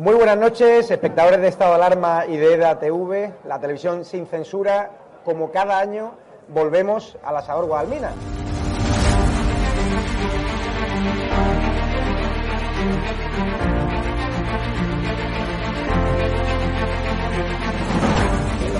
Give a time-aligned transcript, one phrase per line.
[0.00, 4.26] Muy buenas noches, espectadores de Estado de Alarma y de EDA TV, la televisión sin
[4.26, 4.90] censura.
[5.26, 6.14] Como cada año,
[6.48, 8.10] volvemos al asador Guadalmina.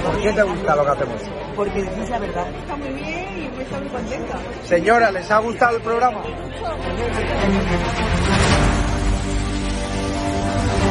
[0.06, 1.22] ¿Por qué te gusta lo que hacemos?
[1.54, 2.48] Porque decís la verdad.
[2.48, 4.38] Está muy bien y me está muy contenta.
[4.64, 6.22] Señora, ¿les ha gustado el programa?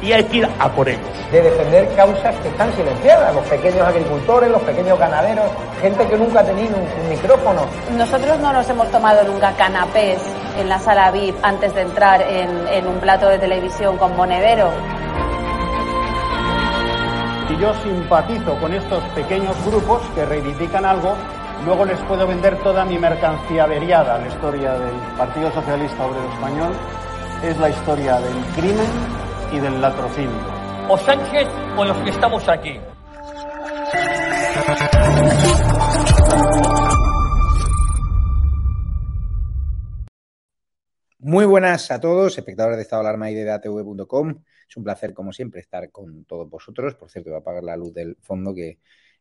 [0.00, 1.02] Y hay que ir a por ellos.
[1.32, 5.46] De defender causas que están silenciadas, los pequeños agricultores, los pequeños ganaderos,
[5.80, 7.66] gente que nunca ha tenido un, un micrófono.
[7.96, 10.20] Nosotros no nos hemos tomado nunca canapés
[10.58, 14.70] en la sala VIP antes de entrar en, en un plato de televisión con monedero.
[17.48, 21.14] Si yo simpatizo con estos pequeños grupos que reivindican algo,
[21.64, 24.18] luego les puedo vender toda mi mercancía averiada.
[24.18, 26.72] La historia del Partido Socialista Obrero Español
[27.42, 30.30] es la historia del crimen y del latrocinio.
[30.88, 32.78] O Sánchez o los que estamos aquí.
[41.18, 44.42] Muy buenas a todos, espectadores de Estado de Alarma y de datv.com.
[44.68, 46.94] Es un placer, como siempre, estar con todos vosotros.
[46.94, 48.78] Por cierto, voy a apagar la luz del fondo que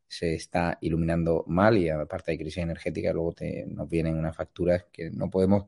[0.07, 4.85] se está iluminando mal y aparte de crisis energética, luego te, nos vienen unas facturas
[4.91, 5.65] que no podemos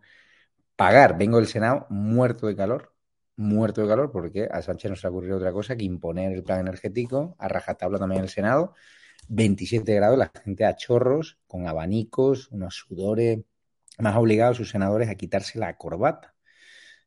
[0.75, 1.17] pagar.
[1.17, 2.93] Vengo del Senado muerto de calor,
[3.39, 6.33] muerto de calor, porque a Sánchez no se le ha ocurrido otra cosa que imponer
[6.33, 8.73] el plan energético, a rajatabla también el Senado,
[9.29, 13.39] 27 grados, la gente a chorros, con abanicos, unos sudores,
[13.99, 16.35] más obligados sus senadores a quitarse la corbata.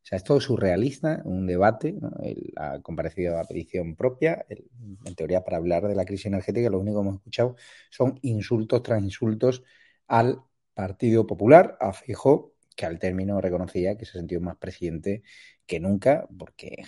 [0.03, 2.11] O sea, es todo surrealista, un debate, ¿no?
[2.23, 6.81] Él ha comparecido a petición propia, en teoría para hablar de la crisis energética, lo
[6.81, 7.57] único que hemos escuchado
[7.91, 9.63] son insultos tras insultos
[10.09, 10.43] al
[10.75, 15.23] Partido Popular, a Feijóo, que al término reconocía que se sentido más presidente
[15.67, 16.85] que nunca, porque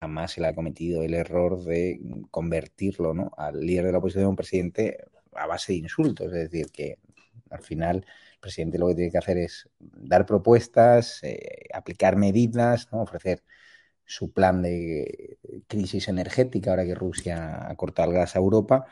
[0.00, 3.30] jamás le ha cometido el error de convertirlo ¿no?
[3.36, 4.98] al líder de la oposición en un presidente
[5.32, 6.26] a base de insultos.
[6.26, 6.98] Es decir, que
[7.50, 12.88] al final el presidente lo que tiene que hacer es dar propuestas, eh, aplicar medidas,
[12.92, 13.42] ofrecer
[14.04, 18.86] su plan de crisis energética ahora que Rusia ha cortado el gas a Europa.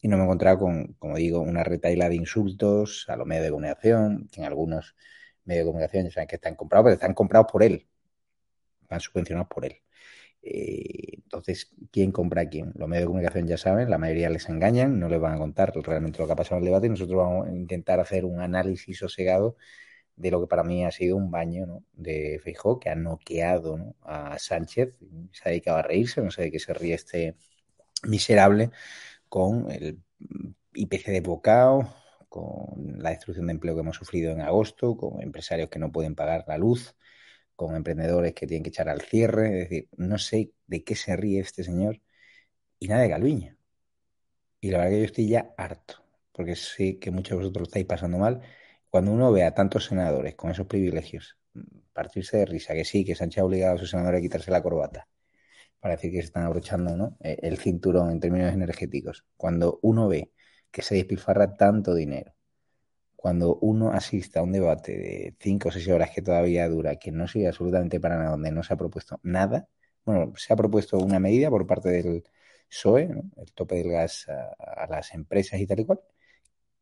[0.00, 3.44] Y no me he encontrado con, como digo, una retaila de insultos a los medios
[3.44, 4.96] de comunicación, que en algunos
[5.44, 7.88] medios de comunicación ya saben que están comprados, pero están comprados por él,
[8.92, 9.76] van subvencionados por él.
[10.42, 12.72] Eh, entonces, ¿quién compra a quién?
[12.74, 15.72] Los medios de comunicación ya saben, la mayoría les engañan, no les van a contar
[15.74, 18.98] realmente lo que ha pasado en el debate nosotros vamos a intentar hacer un análisis
[18.98, 19.56] sosegado
[20.16, 23.96] de lo que para mí ha sido un baño de Feijó que ha noqueado ¿no?
[24.02, 24.94] a Sánchez,
[25.32, 27.36] se ha dedicado a reírse, no sé de qué se ríe este
[28.04, 28.70] miserable
[29.28, 30.00] con el
[30.74, 31.94] IPC de Bocao,
[32.28, 36.14] con la destrucción de empleo que hemos sufrido en agosto, con empresarios que no pueden
[36.14, 36.96] pagar la luz,
[37.66, 41.16] con emprendedores que tienen que echar al cierre, es decir, no sé de qué se
[41.16, 42.00] ríe este señor
[42.78, 43.56] y nada de Calviño.
[44.60, 47.66] Y la verdad que yo estoy ya harto, porque sé que muchos de vosotros lo
[47.68, 48.40] estáis pasando mal.
[48.90, 51.38] Cuando uno ve a tantos senadores con esos privilegios,
[51.92, 54.62] partirse de risa, que sí, que Sánchez ha obligado a sus senadores a quitarse la
[54.62, 55.08] corbata,
[55.80, 57.16] para decir que se están abrochando ¿no?
[57.20, 59.24] el cinturón en términos energéticos.
[59.36, 60.32] Cuando uno ve
[60.70, 62.34] que se despilfarra tanto dinero,
[63.22, 67.12] cuando uno asista a un debate de cinco o seis horas que todavía dura, que
[67.12, 69.68] no sirve absolutamente para nada, donde no se ha propuesto nada,
[70.04, 72.24] bueno, se ha propuesto una medida por parte del
[72.68, 73.22] PSOE, ¿no?
[73.36, 76.00] el tope del gas a, a, las empresas y tal y cual,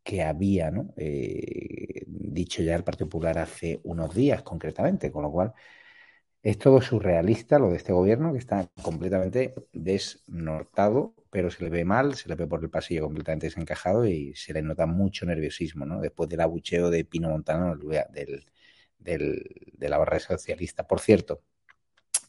[0.02, 0.94] que había ¿no?
[0.96, 5.52] eh, dicho ya el Partido Popular hace unos días concretamente, con lo cual
[6.42, 11.84] es todo surrealista lo de este gobierno que está completamente desnortado, pero se le ve
[11.84, 15.86] mal, se le ve por el pasillo completamente desencajado y se le nota mucho nerviosismo,
[15.86, 16.00] ¿no?
[16.00, 18.44] Después del abucheo de Pino Montano del,
[18.98, 19.44] del,
[19.76, 20.86] de la barra socialista.
[20.86, 21.42] Por cierto,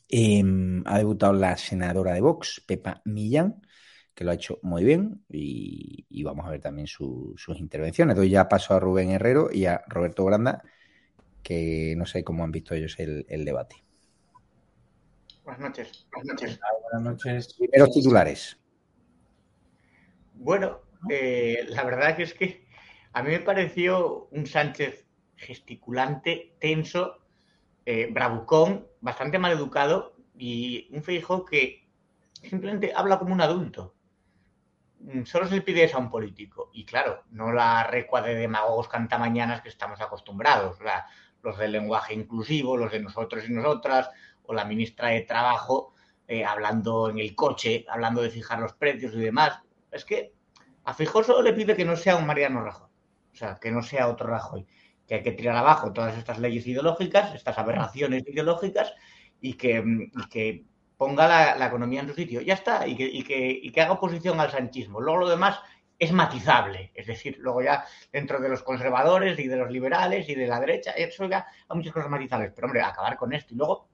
[0.10, 0.44] eh,
[0.86, 3.62] ha debutado la senadora de Vox, Pepa Millán,
[4.14, 8.16] que lo ha hecho muy bien y, vamos a ver también sus intervenciones.
[8.16, 10.64] Doy ya paso a Rubén Herrero y a Roberto Granda,
[11.42, 13.78] que no sé cómo han visto ellos el, debate.
[15.52, 16.08] Buenas noches.
[16.14, 16.60] Buenas noches.
[16.82, 17.54] buenas noches.
[17.56, 18.58] Primeros titulares.
[20.36, 22.66] Bueno, eh, la verdad que es que
[23.12, 25.06] a mí me pareció un Sánchez
[25.36, 27.18] gesticulante, tenso,
[27.86, 31.86] eh, bravucón, bastante mal educado y un Feijóo que
[32.32, 33.94] simplemente habla como un adulto.
[35.02, 36.70] Mm, solo se le pide eso a un político.
[36.72, 40.78] Y claro, no la recua de demagogos cantamañanas que estamos acostumbrados.
[41.44, 44.12] los del lenguaje inclusivo, los de nosotros y nosotras,
[44.46, 45.94] o la ministra de Trabajo
[46.28, 49.60] eh, hablando en el coche, hablando de fijar los precios y demás.
[49.92, 50.34] Es que
[50.86, 52.88] a Feijóo solo le pide que no sea un Mariano Rajoy.
[53.34, 54.66] O sea, que no sea otro Rajoy.
[55.08, 58.94] Que hay que tirar abajo todas estas leyes ideológicas, estas aberraciones ideológicas
[59.42, 59.84] y que,
[60.14, 60.66] y que
[61.02, 62.42] ponga la, economía en su sitio.
[62.42, 65.02] Ya está, y que, haga oposición al sanchismo.
[65.02, 65.60] Luego lo demás
[65.98, 70.36] es matizable, es decir, luego ya dentro de los conservadores y de los liberales y
[70.36, 72.52] de la derecha, eso ya hay muchas cosas matizables.
[72.56, 73.54] Pero hombre, acabar con esto.
[73.54, 73.90] Y luego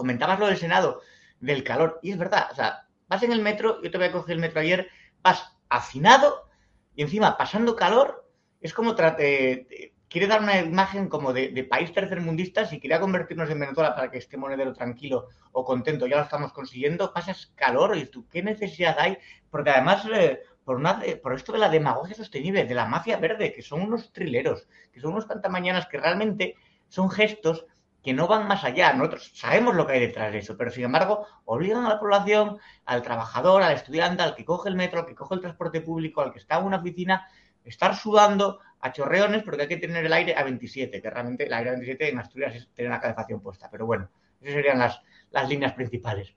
[0.00, 1.02] comentabas lo del Senado,
[1.40, 4.12] del calor, y es verdad, o sea, vas en el metro, yo te voy a
[4.12, 4.88] coger el metro ayer,
[5.22, 6.48] vas afinado
[6.94, 8.26] y encima pasando calor,
[8.62, 13.60] es como trate, quiere dar una imagen como de, país tercermundista, si quería convertirnos en
[13.60, 18.06] Venezuela para que esté monedero tranquilo o contento, ya lo estamos consiguiendo, pasas calor y
[18.06, 19.18] tú, ¿qué necesidad hay?
[19.50, 23.52] Porque además, eh, por, una, por esto de la demagogia sostenible, de la mafia verde,
[23.52, 26.56] que son unos trileros, que son unos cantamañanas que realmente
[26.88, 27.66] son gestos
[28.02, 28.92] que no van más allá.
[28.92, 32.58] Nosotros sabemos lo que hay detrás de eso, pero sin embargo obligan a la población,
[32.84, 36.20] al trabajador, al estudiante, al que coge el metro, al que coge el transporte público,
[36.20, 37.26] al que está en una oficina,
[37.64, 41.52] estar sudando a chorreones porque hay que tener el aire a 27, que realmente el
[41.52, 43.68] aire a 27 en Asturias es tener la calefacción puesta.
[43.70, 44.08] Pero bueno,
[44.40, 45.00] esas serían las,
[45.30, 46.34] las líneas principales.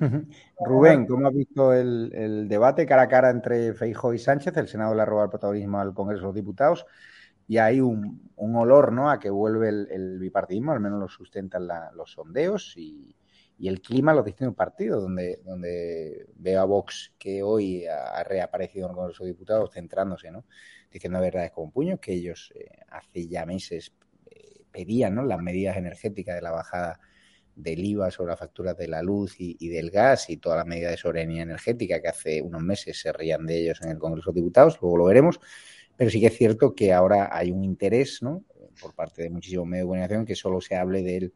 [0.60, 4.56] Rubén, ¿cómo has visto el, debate cara a cara entre Feijo y Sánchez?
[4.56, 6.86] El Senado le ha robado el protagonismo al Congreso de los Diputados
[7.50, 9.10] y hay un, olor ¿no?
[9.10, 11.66] a que vuelve el, bipartidismo, al menos lo sustentan
[11.96, 13.16] los sondeos y,
[13.58, 18.86] y el clima los distintos partidos, donde, donde veo a Vox que hoy ha, reaparecido
[18.86, 20.44] en el Congreso de Diputados centrándose, ¿no?
[20.92, 23.94] diciendo verdades como puños, que ellos eh, hace ya meses
[24.30, 25.24] eh, pedían ¿no?
[25.24, 27.00] las medidas energéticas de la bajada
[27.56, 30.92] del IVA sobre las facturas de la luz y, del gas y todas las medidas
[30.92, 34.40] de soberanía energética que hace unos meses se reían de ellos en el Congreso de
[34.40, 35.40] Diputados, luego lo veremos,
[36.00, 38.42] pero sí que es cierto que ahora hay un interés ¿no?
[38.80, 41.34] por parte de muchísimos medios de comunicación que solo se hable del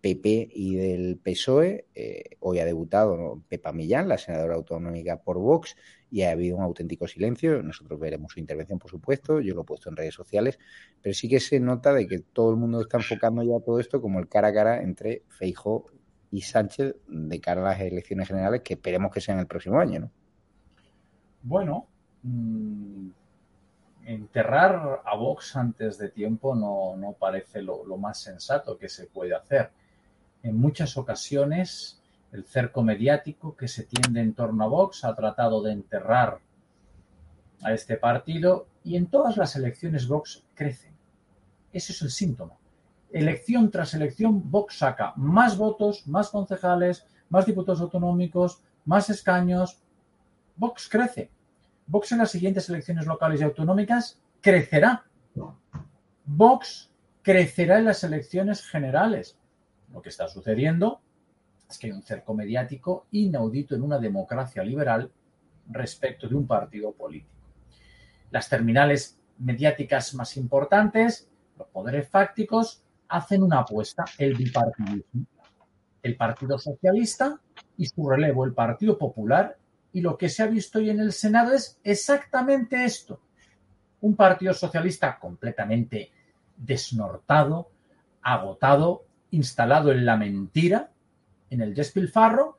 [0.00, 1.84] PP y del PSOE.
[1.94, 5.76] Eh, hoy ha debutado Pepa Millán, la senadora autonómica por Vox,
[6.10, 7.62] y ha habido un auténtico silencio.
[7.62, 10.58] Nosotros veremos su intervención, por supuesto, yo lo he puesto en redes sociales,
[11.02, 14.00] pero sí que se nota de que todo el mundo está enfocando ya todo esto
[14.00, 15.90] como el cara a cara entre Feijo
[16.30, 20.00] y Sánchez de cara a las elecciones generales que esperemos que sean el próximo año,
[20.00, 20.10] ¿no?
[21.42, 21.86] Bueno,
[22.22, 23.10] mm,
[24.14, 29.70] enterrar a Vox antes de tiempo no, parece lo, más sensato que se puede hacer
[30.42, 32.02] en muchas ocasiones
[32.32, 36.40] el cerco mediático que se tiende en torno a Vox ha tratado de enterrar
[37.62, 40.92] a este partido y en todas las elecciones Vox crece.
[41.72, 42.54] Ese es el síntoma.
[43.12, 49.82] Elección tras elección, Vox saca más votos, más concejales, más diputados autonómicos, más escaños.
[50.56, 51.30] Vox crece.
[51.90, 55.04] Vox en las siguientes elecciones locales y autonómicas crecerá.
[56.24, 56.92] Vox
[57.22, 59.36] crecerá en las elecciones generales
[59.92, 61.00] lo que está sucediendo
[61.68, 65.10] es que hay un cerco mediático inaudito en una democracia liberal
[65.68, 67.32] respecto de un partido político.
[68.30, 71.28] Las terminales mediáticas más importantes,
[71.58, 75.26] los poderes fácticos, hacen una apuesta, el bipartidismo.
[76.02, 77.40] El Partido Socialista
[77.76, 79.58] y su relevo, el Partido Popular,
[79.92, 83.20] y lo que se ha visto hoy en el Senado es exactamente esto.
[84.00, 86.10] Un Partido Socialista completamente
[86.56, 87.70] desnortado,
[88.22, 90.90] agotado, instalado en la mentira,
[91.50, 92.58] en el despilfarro,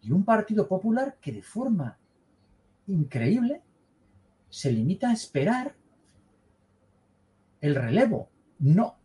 [0.00, 1.96] y un Partido Popular que de forma
[2.88, 3.62] increíble
[4.48, 5.74] se limita a esperar
[7.60, 8.28] el relevo.
[8.58, 8.96] No.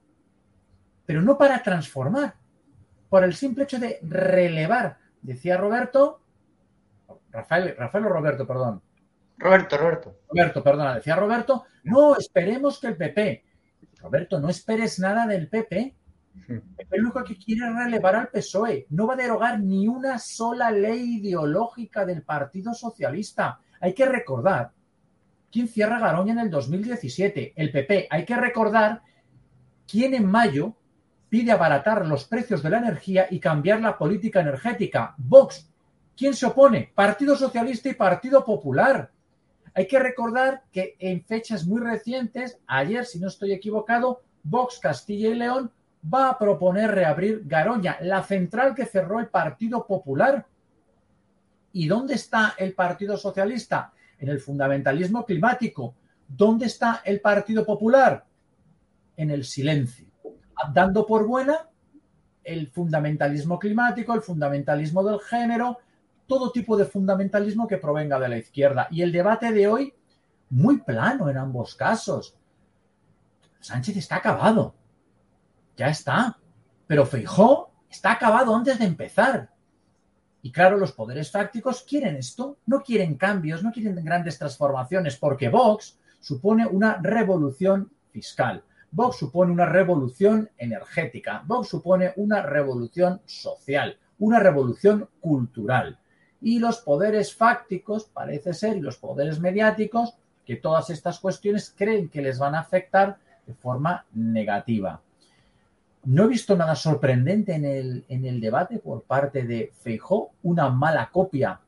[1.06, 2.36] Pero no para transformar,
[3.10, 4.98] por el simple hecho de relevar.
[5.22, 6.22] Decía Roberto,
[7.38, 8.82] Rafael, Rafael o Roberto, perdón.
[9.38, 10.20] Roberto, Roberto.
[10.28, 13.44] Roberto, perdona, decía Roberto, no, esperemos que el PP.
[14.02, 15.96] Roberto, no esperes nada del PP,
[16.48, 18.88] el único que quiere relevar al PSOE.
[18.90, 23.60] No va a derogar ni una sola ley ideológica del Partido Socialista.
[23.80, 24.72] Hay que recordar
[25.52, 28.08] quién cierra Garoña en el 2017, el PP.
[28.10, 29.04] Hay que recordar
[29.86, 30.76] quién en mayo
[31.30, 35.14] pide abaratar los precios de la energía y cambiar la política energética.
[35.20, 35.72] Vox.
[36.18, 36.92] ¿Quién se opone?
[36.96, 39.12] Partido Socialista y Partido Popular.
[39.76, 45.30] Hay que recordar que en fechas muy recientes, ayer, si no estoy equivocado, Vox Castilla
[45.30, 45.72] y León
[46.12, 50.48] va a proponer reabrir Garoña, la central que cerró el Partido Popular.
[51.72, 53.94] ¿Y dónde está el Partido Socialista?
[54.18, 55.94] En el fundamentalismo climático.
[56.28, 58.26] ¿Dónde está el Partido Popular?
[59.16, 60.08] En el silencio,
[60.74, 61.70] dando por buena
[62.44, 65.78] el fundamentalismo climático, el fundamentalismo del género,
[66.28, 68.88] todo tipo de fundamentalismo que provenga de la izquierda.
[68.92, 69.94] Y el debate de hoy,
[70.50, 72.36] muy plano en ambos casos.
[73.60, 74.76] Sánchez está acabado.
[75.76, 76.38] Ya está.
[76.86, 79.50] Pero Feijó está acabado antes de empezar.
[80.42, 85.50] Y claro, los poderes fácticos quieren esto, no quieren cambios, no quieren grandes transformaciones, porque
[85.50, 88.64] Vox supone una revolución fiscal.
[88.92, 91.44] Vox supone una revolución energética.
[91.46, 96.00] Vox supone una revolución social, una revolución cultural
[96.42, 100.16] y los poderes fácticos, parece ser, y los poderes mediáticos,
[100.46, 105.02] que todas estas cuestiones creen que les van a afectar de forma negativa.
[106.06, 110.70] No he visto nada sorprendente en el, en el debate por parte de Feijó, una
[110.70, 111.60] mala copia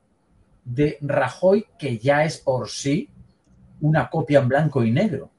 [0.64, 3.08] de Rajoy, que ya es por sí
[3.80, 5.30] una copia en blanco y negro.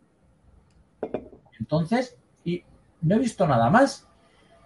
[1.59, 2.63] Entonces, y
[3.01, 4.07] no he visto nada más.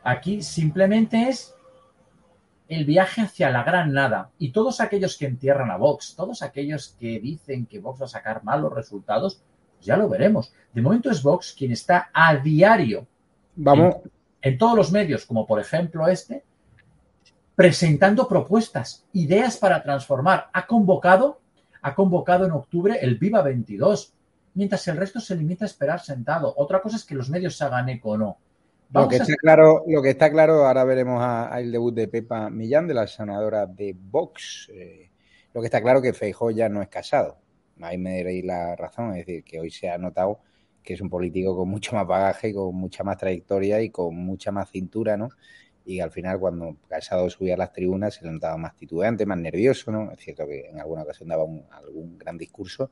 [0.04, 1.54] Aquí simplemente es
[2.68, 4.32] el viaje hacia la gran nada.
[4.40, 8.10] Y todos aquellos que entierran a Vox, todos aquellos que dicen que Vox va a
[8.10, 9.42] sacar malos resultados,
[9.76, 10.54] pues ya lo veremos.
[10.74, 13.08] De momento es Vox quien está a diario
[13.56, 13.96] Vamos.
[14.42, 16.44] En, todos los medios, como por ejemplo este,
[17.56, 20.50] presentando propuestas, ideas para transformar.
[20.54, 21.40] Ha convocado,
[21.82, 24.14] ha convocado en octubre el Viva 22,
[24.54, 26.54] mientras el resto se limita a esperar sentado.
[26.58, 28.38] Otra cosa es que los medios se hagan eco o no.
[28.94, 32.50] Lo que, está claro, lo que está claro, ahora veremos a, el debut de Pepa
[32.50, 34.70] Millán, de la senadora de Vox.
[34.74, 35.10] Eh,
[35.54, 37.38] lo que está claro que Feijó ya no es casado.
[37.82, 40.40] Ahí me daréis la razón, es decir, que hoy se ha notado
[40.86, 44.52] que es un político con mucho más bagaje, con mucha más trayectoria y con mucha
[44.52, 45.30] más cintura, ¿no?
[45.84, 49.38] Y al final, cuando Casado subía a las tribunas, se le notaba más titubeante, más
[49.38, 50.12] nervioso, ¿no?
[50.12, 52.92] Es cierto que en alguna ocasión daba algún gran discurso,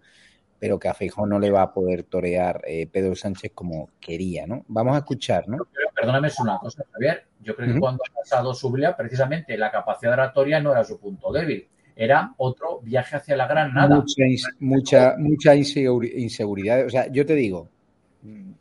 [0.64, 4.48] pero que a Feijó no le va a poder torear eh, Pedro Sánchez como quería,
[4.48, 4.64] ¿no?
[4.70, 5.58] Vamos a escuchar, ¿no?
[5.94, 7.26] perdóname, es una cosa, Javier.
[7.42, 11.34] Yo creo que cuando ha pasado subía, precisamente la capacidad oratoria no era su punto
[11.34, 11.68] débil,
[11.98, 13.94] era otro viaje hacia la gran nada.
[13.98, 14.24] Mucha,
[14.62, 16.86] mucha, mucha inseguridad.
[16.86, 17.68] O sea, yo te digo,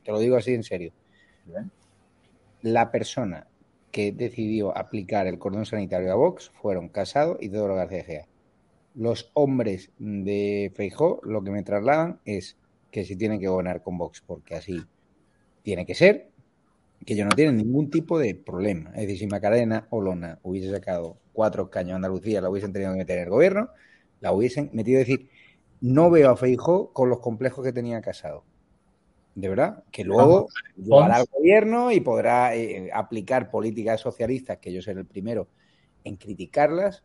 [0.03, 0.93] te lo digo así en serio.
[2.63, 3.47] La persona
[3.93, 8.32] que decidió aplicar el cordón sanitario a Vox fueron Casado y Teodoro García Gea
[8.95, 12.57] los hombres de Feijó lo que me trasladan es
[12.91, 14.83] que si tienen que gobernar con Vox, porque así
[15.63, 16.31] tiene que ser,
[17.05, 18.91] que ellos no tienen ningún tipo de problema.
[18.91, 22.93] Es decir, si Macarena o Lona hubiese sacado cuatro caños a Andalucía, la hubiesen tenido
[22.93, 23.71] que meter en el gobierno,
[24.21, 25.01] la hubiesen metido.
[25.01, 25.29] Es decir,
[25.81, 28.45] no veo a Feijó con los complejos que tenía Casado.
[29.35, 34.83] De verdad, que luego llegará al gobierno y podrá eh, aplicar políticas socialistas, que yo
[34.83, 35.49] seré el primero
[36.05, 37.03] en criticarlas,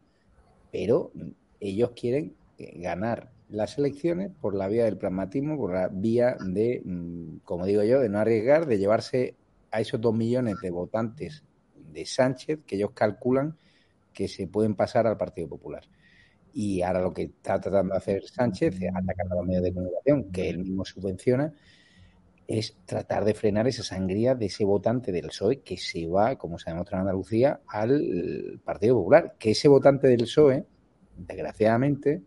[0.69, 1.13] pero
[1.59, 6.81] ellos quieren eh, ganar las elecciones por la vía del pragmatismo, por la vía de,
[6.83, 9.35] mm, como digo yo, de no arriesgar, de llevarse
[9.71, 11.43] a esos dos millones de votantes
[11.75, 13.57] de Sánchez que ellos calculan
[14.13, 15.83] que se pueden pasar al Partido Popular.
[16.53, 20.31] Y ahora lo que está tratando de hacer Sánchez, atacando a los medios de comunicación,
[20.31, 21.53] que él mismo subvenciona,
[22.47, 26.57] es tratar de frenar esa sangría de ese votante del PSOE que se va, como
[26.57, 29.35] se ha demostrado en Andalucía, al Partido Popular.
[29.37, 30.65] Que ese votante del PSOE,
[31.17, 32.21] desgraciadamente,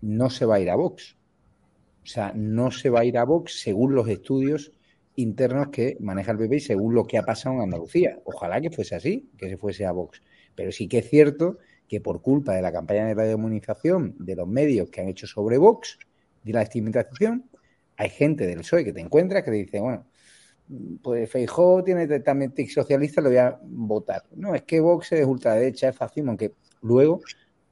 [0.00, 1.16] no se va a ir a Vox.
[2.02, 4.72] O sea, no se va a ir a Vox según los estudios
[5.16, 8.18] internos que maneja el PP y según lo que ha pasado en Andalucía.
[8.24, 10.22] Ojalá que fuese así, que se fuese a Vox.
[10.54, 14.48] Pero sí que es cierto que por culpa de la campaña de radiomunización de los
[14.48, 15.98] medios que han hecho sobre Vox,
[16.42, 17.50] de la estigmatización,
[17.96, 20.06] hay gente del PSOE que te encuentra que te dice, bueno,
[21.02, 24.22] pues Feijó tiene también tic socialista, lo voy a votar.
[24.36, 27.20] No, es que Vox es ultraderecha, es fascismo, aunque luego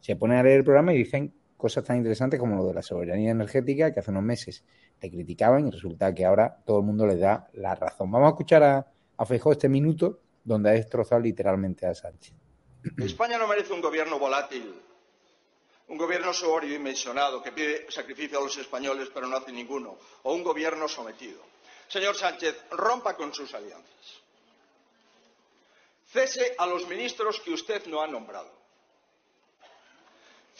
[0.09, 2.81] se ponen a leer el programa y dicen cosas tan interesantes como lo de la
[2.81, 4.65] soberanía energética que hace unos meses
[4.99, 8.11] te criticaban y resulta que ahora todo el mundo les da la razón.
[8.11, 12.33] Vamos a escuchar a, a este minuto donde ha destrozado literalmente a Sánchez.
[12.97, 14.81] España no merece un gobierno volátil,
[15.89, 20.43] un gobierno sobredimensionado que pide sacrificio a los españoles pero no hace ninguno, o un
[20.43, 21.43] gobierno sometido.
[21.87, 24.23] Señor Sánchez, rompa con sus alianzas.
[26.07, 28.58] Cese a los ministros que usted no ha nombrado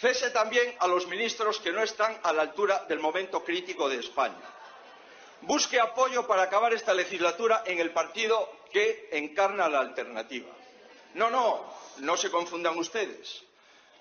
[0.01, 3.97] Cese también a los ministros que no están a la altura del momento crítico de
[3.99, 4.39] España.
[5.41, 10.51] Busque apoyo para acabar esta legislatura en el partido que encarna la alternativa.
[11.15, 13.43] No, no, no se confundan ustedes.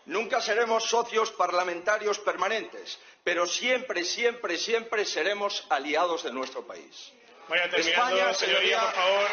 [0.06, 7.12] Nunca seremos socios parlamentarios permanentes, pero siempre, siempre, siempre seremos aliados de nuestro país.
[7.50, 9.28] Vaya terminando, España, señoría, por favor.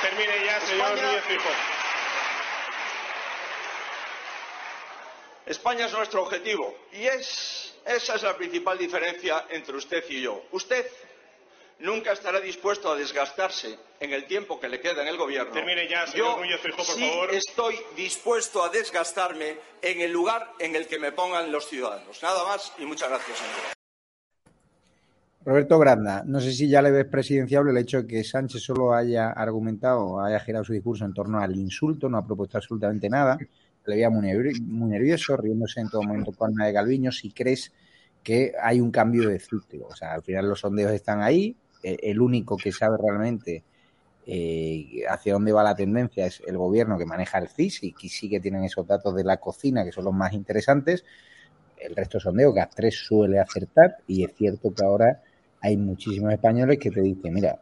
[0.00, 1.75] Termine ya, señor España, Núñez Fijo.
[5.46, 10.42] España es nuestro objetivo y es, esa es la principal diferencia entre usted y yo.
[10.50, 10.84] Usted
[11.78, 15.52] nunca estará dispuesto a desgastarse en el tiempo que le queda en el gobierno.
[15.52, 17.30] Termine ya, señor Yo Núñez Feijóo, por sí favor.
[17.32, 22.20] estoy dispuesto a desgastarme en el lugar en el que me pongan los ciudadanos.
[22.24, 23.76] Nada más y muchas gracias, señor.
[25.44, 28.92] Roberto Granda, no sé si ya le ves presidenciable el hecho de que Sánchez solo
[28.92, 33.08] haya argumentado o haya girado su discurso en torno al insulto, no ha propuesto absolutamente
[33.08, 33.38] nada,
[33.86, 37.72] le veía muy, nervioso, riéndose en todo momento con Ana de Galviño, si crees
[38.22, 39.86] que hay un cambio de ciclo.
[39.88, 43.62] O sea, al final los sondeos están ahí, el único que sabe realmente
[44.28, 48.08] eh, hacia dónde va la tendencia es el gobierno que maneja el CIS y que
[48.08, 51.04] sí que tienen esos datos de la cocina que son los más interesantes.
[51.76, 55.22] El resto sondeo, GAS3 suele acertar y es cierto que ahora
[55.60, 57.60] hay muchísimos españoles que te dicen, mira,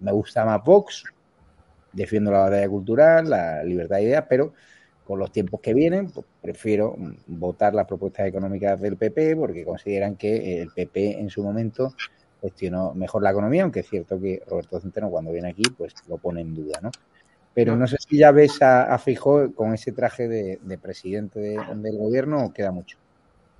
[0.00, 1.04] me gusta más Vox,
[1.92, 4.54] defiendo la batalla cultural, la libertad de ideas, pero
[5.08, 6.94] con los tiempos que vienen, pues prefiero
[7.26, 11.94] votar las propuestas económicas del PP porque consideran que el PP en su momento
[12.42, 16.18] gestionó mejor la economía, aunque es cierto que Roberto Centeno cuando viene aquí pues lo
[16.18, 16.90] pone en duda, ¿no?
[17.54, 19.00] Pero no sé si ya ves a, a
[19.54, 22.98] con ese traje de, de presidente de, del gobierno o queda mucho.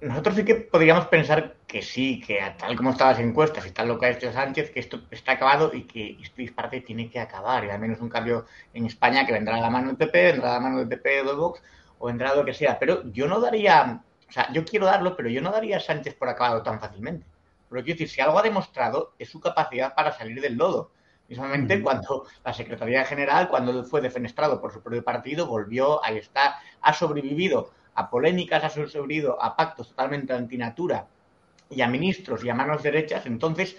[0.01, 3.89] Nosotros sí que podríamos pensar que sí, que tal como están las encuestas y tal
[3.89, 7.19] lo que ha hecho Sánchez, que esto está acabado y que este disparate tiene que
[7.19, 7.65] acabar.
[7.65, 10.51] Y al menos un cambio en España que vendrá a la mano del PP, vendrá
[10.51, 11.61] a la mano del PP de Vox,
[11.99, 12.79] o vendrá lo que sea.
[12.79, 16.15] Pero yo no daría, o sea, yo quiero darlo, pero yo no daría a Sánchez
[16.15, 17.27] por acabado tan fácilmente.
[17.69, 20.93] Pero quiero decir, si algo ha demostrado es su capacidad para salir del lodo.
[21.29, 21.83] Mismamente -huh.
[21.83, 26.93] cuando la Secretaría General, cuando fue defenestrado por su propio partido, volvió, ahí está, ha
[26.95, 31.09] sobrevivido a polémicas, ha sobrevivido a pactos totalmente antinatura
[31.69, 33.27] y a ministros y a manos derechas.
[33.27, 33.77] Entonces,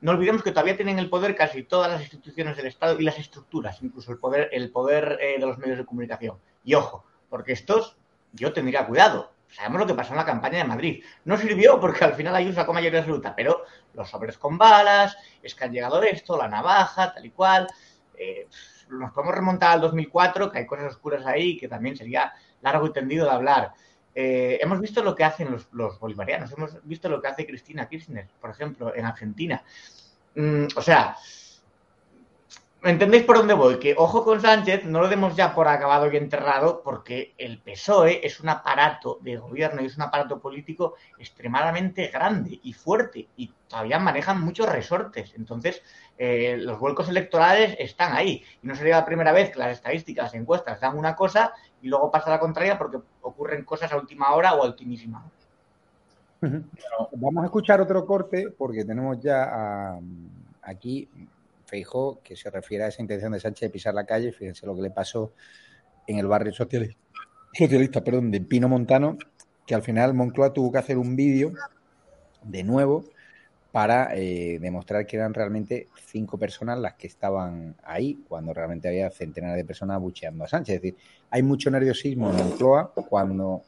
[0.00, 3.20] no olvidemos que todavía tienen el poder casi todas las instituciones del Estado y las
[3.20, 6.38] estructuras, incluso el poder, el poder eh, de los medios de comunicación.
[6.64, 7.96] Y ojo, porque estos,
[8.32, 9.30] yo tendría cuidado.
[9.48, 11.04] Sabemos lo que pasó en la campaña de Madrid.
[11.24, 13.62] No sirvió porque al final Ayuso sacó mayoría absoluta, pero
[13.94, 17.68] los sobres con balas, es que han llegado esto, la navaja, tal y cual.
[18.18, 18.48] Eh,
[18.88, 22.92] nos podemos remontar al 2004, que hay cosas oscuras ahí, que también sería largo y
[22.92, 23.72] tendido de hablar.
[24.14, 28.28] Eh, hemos visto lo que hacen los, bolivarianos, hemos visto lo que hace Cristina Kirchner,
[28.40, 29.62] por ejemplo, en Argentina.
[30.34, 31.16] Mm, o sea,
[32.82, 33.78] ¿entendéis por dónde voy?
[33.78, 38.20] Que ojo con Sánchez, no lo demos ya por acabado y enterrado, porque el PSOE
[38.26, 43.50] es un aparato de gobierno y es un aparato político extremadamente grande y fuerte y
[43.66, 45.32] todavía manejan muchos resortes.
[45.36, 45.82] Entonces,
[46.18, 48.44] eh, los vuelcos electorales están ahí.
[48.62, 51.88] Y no sería la primera vez que las estadísticas, las encuestas dan una cosa y
[51.88, 55.30] luego pasa la contraria porque ocurren cosas a última hora o a ultimísima hora.
[56.40, 56.64] Bueno,
[57.12, 60.00] vamos a escuchar otro corte porque tenemos ya a,
[60.62, 61.08] aquí
[61.66, 64.32] Feijó que se refiere a esa intención de Sánchez de pisar la calle.
[64.32, 65.32] Fíjense lo que le pasó
[66.06, 66.98] en el barrio socialista,
[67.52, 69.18] socialista perdón, de Pino Montano,
[69.66, 71.52] que al final Moncloa tuvo que hacer un vídeo
[72.42, 73.04] de nuevo
[73.72, 79.10] para eh, demostrar que eran realmente cinco personas las que estaban ahí, cuando realmente había
[79.10, 80.76] centenares de personas bucheando a Sánchez.
[80.76, 80.96] Es decir,
[81.30, 83.62] hay mucho nerviosismo en Moncloa cuando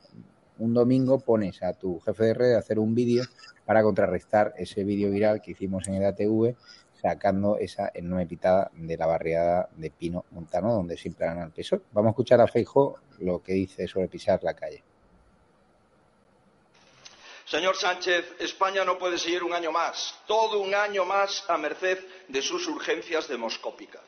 [0.58, 3.24] un domingo pones a tu jefe de red a hacer un vídeo
[3.64, 6.54] para contrarrestar ese vídeo viral que hicimos en el ATV
[7.00, 11.80] sacando esa enorme pitada de la barriada de Pino Montano, donde siempre ganan al PSOE.
[11.92, 14.82] Vamos a escuchar a Feijo lo que dice sobre pisar la calle.
[17.46, 21.98] Señor Sánchez, España no puede seguir un año más, todo un año más a merced
[22.28, 24.02] de sus urgencias demoscópicas.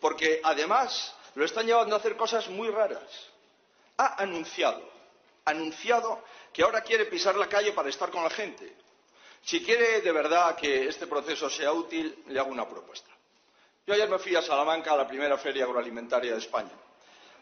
[0.00, 3.08] Porque además lo están llevando a hacer cosas muy raras.
[3.96, 4.82] Ha anunciado,
[5.44, 8.76] anunciado que ahora quiere pisar la calle para estar con la gente.
[9.42, 13.10] Si quiere de verdad que este proceso sea útil, le hago una propuesta.
[13.86, 16.70] Yo ayer me fui a Salamanca a la primera feria agroalimentaria de España.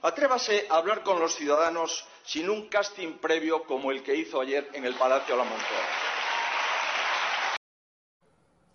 [0.03, 4.69] Atrévase a hablar con los ciudadanos sin un casting previo como el que hizo ayer
[4.75, 5.81] en el Palacio de la Moncloa.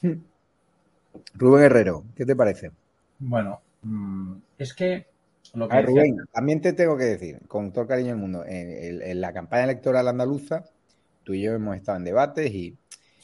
[1.35, 2.71] Rubén Herrero, ¿qué te parece?
[3.19, 5.05] Bueno, mmm, es que
[5.53, 6.01] lo que a ver, decía...
[6.01, 9.21] Rubén, también te tengo que decir, con todo el cariño del mundo, en, en, en,
[9.21, 10.63] la campaña electoral andaluza,
[11.23, 12.75] tú y yo hemos estado en debates y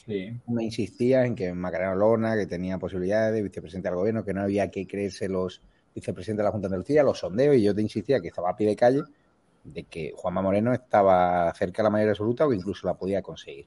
[0.06, 0.38] sí.
[0.46, 4.42] me insistías en que Macarena Lona, que tenía posibilidades de vicepresidente del gobierno, que no
[4.42, 5.60] había que creerse los
[5.92, 8.56] vicepresidente de la Junta de Andalucía, los sondeos, y yo te insistía que estaba a
[8.56, 9.02] pie de calle,
[9.64, 13.22] de que Juanma Moreno estaba cerca de la mayoría absoluta o que incluso la podía
[13.22, 13.66] conseguir.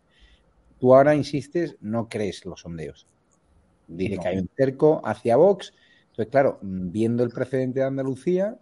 [0.80, 3.08] Tú ahora insistes, no crees los sondeos.
[3.88, 4.22] Dice no.
[4.22, 5.74] que hay un cerco hacia Vox.
[6.10, 8.58] Entonces, claro, viendo el precedente de Andalucía,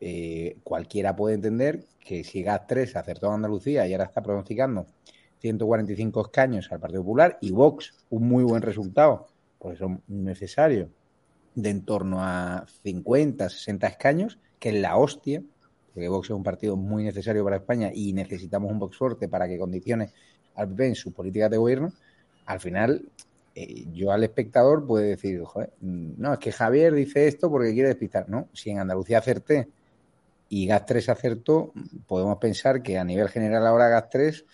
[0.00, 4.86] eh, cualquiera puede entender que si GAT 3 acertó en Andalucía y ahora está pronosticando
[5.38, 9.26] 145 escaños al Partido Popular y Vox un muy buen resultado,
[9.58, 10.90] porque son necesarios,
[11.54, 15.42] de en torno a 50, 60 escaños, que es la hostia,
[15.96, 19.48] porque Vox es un partido muy necesario para España y necesitamos un Vox fuerte para
[19.48, 20.10] que condicione
[20.54, 21.90] al PP en su política de gobierno,
[22.44, 23.02] al final
[23.54, 27.88] eh, yo al espectador puede decir, Joder, no, es que Javier dice esto porque quiere
[27.88, 28.28] despistar.
[28.28, 29.68] No, si en Andalucía acerté
[30.50, 31.72] y GAS 3 acertó,
[32.06, 34.44] podemos pensar que a nivel general ahora GAS 3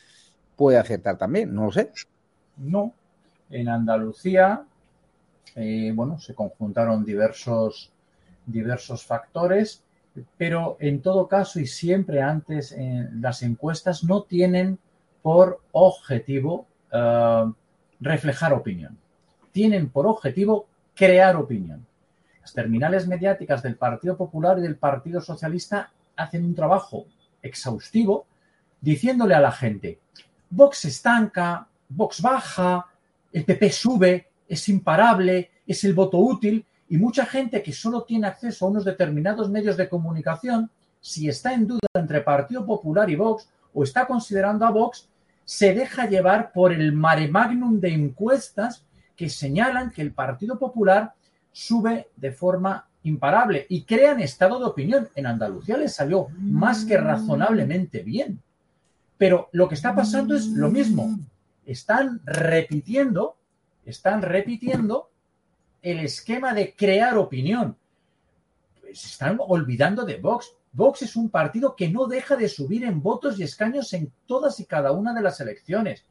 [0.54, 1.90] puede acertar también, no lo sé.
[2.56, 2.94] No,
[3.50, 4.62] en Andalucía,
[5.56, 7.90] eh, bueno, se conjuntaron diversos,
[8.46, 9.82] diversos factores,
[10.36, 12.76] pero en todo caso y siempre antes,
[13.14, 14.78] las encuestas no tienen
[15.22, 17.52] por objetivo eh,
[18.00, 18.98] reflejar opinión,
[19.52, 21.86] tienen por objetivo crear opinión.
[22.40, 27.06] Las terminales mediáticas del Partido Popular y del Partido Socialista hacen un trabajo
[27.40, 28.26] exhaustivo
[28.80, 30.00] diciéndole a la gente,
[30.50, 32.86] Vox estanca, Vox baja,
[33.32, 38.26] el PP sube, es imparable, es el voto útil y mucha gente que solo tiene
[38.26, 43.16] acceso a unos determinados medios de comunicación, si está en duda entre Partido Popular y
[43.16, 45.08] Vox o está considerando a Vox,
[45.42, 48.84] se deja llevar por el mare magnum de encuestas
[49.16, 51.14] que señalan que el Partido Popular
[51.50, 55.08] sube de forma imparable y crean estado de opinión.
[55.14, 58.38] En Andalucía les salió más que razonablemente bien.
[59.16, 61.18] Pero lo que está pasando es lo mismo.
[61.64, 63.38] Están repitiendo,
[63.86, 65.08] están repitiendo
[65.82, 67.76] el esquema de crear opinión.
[68.92, 70.54] Se están olvidando de Vox.
[70.72, 74.58] Vox es un partido que no deja de subir en votos y escaños en todas
[74.60, 76.06] y cada una de las elecciones.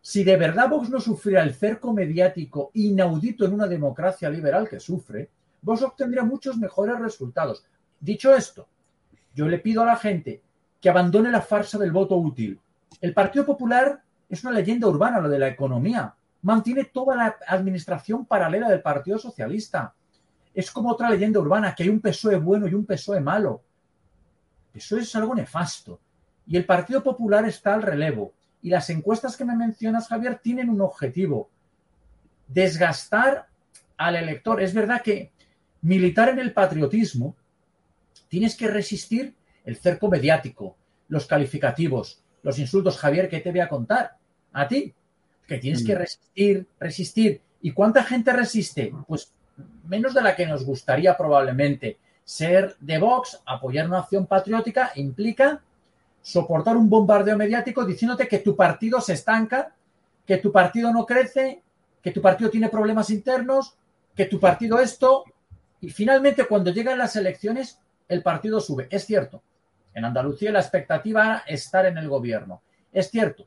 [0.00, 4.78] Si de verdad Vox no sufriera el cerco mediático inaudito en una democracia liberal que
[4.78, 5.30] sufre,
[5.62, 7.64] Vox obtendría muchos mejores resultados.
[7.98, 8.68] Dicho esto,
[9.34, 10.42] yo le pido a la gente
[10.80, 12.60] que abandone la farsa del voto útil.
[13.00, 16.14] El Partido Popular es una leyenda urbana, lo de la economía.
[16.42, 19.94] Mantiene toda la administración paralela del Partido Socialista.
[20.54, 23.62] Es como otra leyenda urbana, que hay un PSOE bueno y un PSOE malo.
[24.74, 26.00] Eso es algo nefasto.
[26.46, 28.34] Y el Partido Popular está al relevo.
[28.60, 31.50] Y las encuestas que me mencionas, Javier, tienen un objetivo.
[32.48, 33.46] Desgastar
[33.96, 34.60] al elector.
[34.60, 35.32] Es verdad que
[35.82, 37.36] militar en el patriotismo,
[38.28, 40.76] tienes que resistir el cerco mediático,
[41.08, 42.98] los calificativos, los insultos.
[42.98, 44.16] Javier, ¿qué te voy a contar?
[44.52, 44.94] A ti,
[45.52, 45.98] que tienes que mm.
[45.98, 47.40] resistir, resistir.
[47.60, 48.90] ¿Y cuánta gente resiste?
[49.06, 49.30] Pues
[49.86, 51.98] menos de la que nos gustaría probablemente.
[52.24, 55.60] Ser de Vox, apoyar una acción patriótica, implica
[56.22, 59.74] soportar un bombardeo mediático diciéndote que tu partido se estanca,
[60.24, 61.60] que tu partido no crece,
[62.00, 63.74] que tu partido tiene problemas internos,
[64.14, 65.24] que tu partido esto,
[65.80, 68.86] y finalmente cuando llegan las elecciones el partido sube.
[68.90, 69.42] Es cierto,
[69.92, 72.62] en Andalucía la expectativa era estar en el gobierno.
[72.92, 73.46] Es cierto,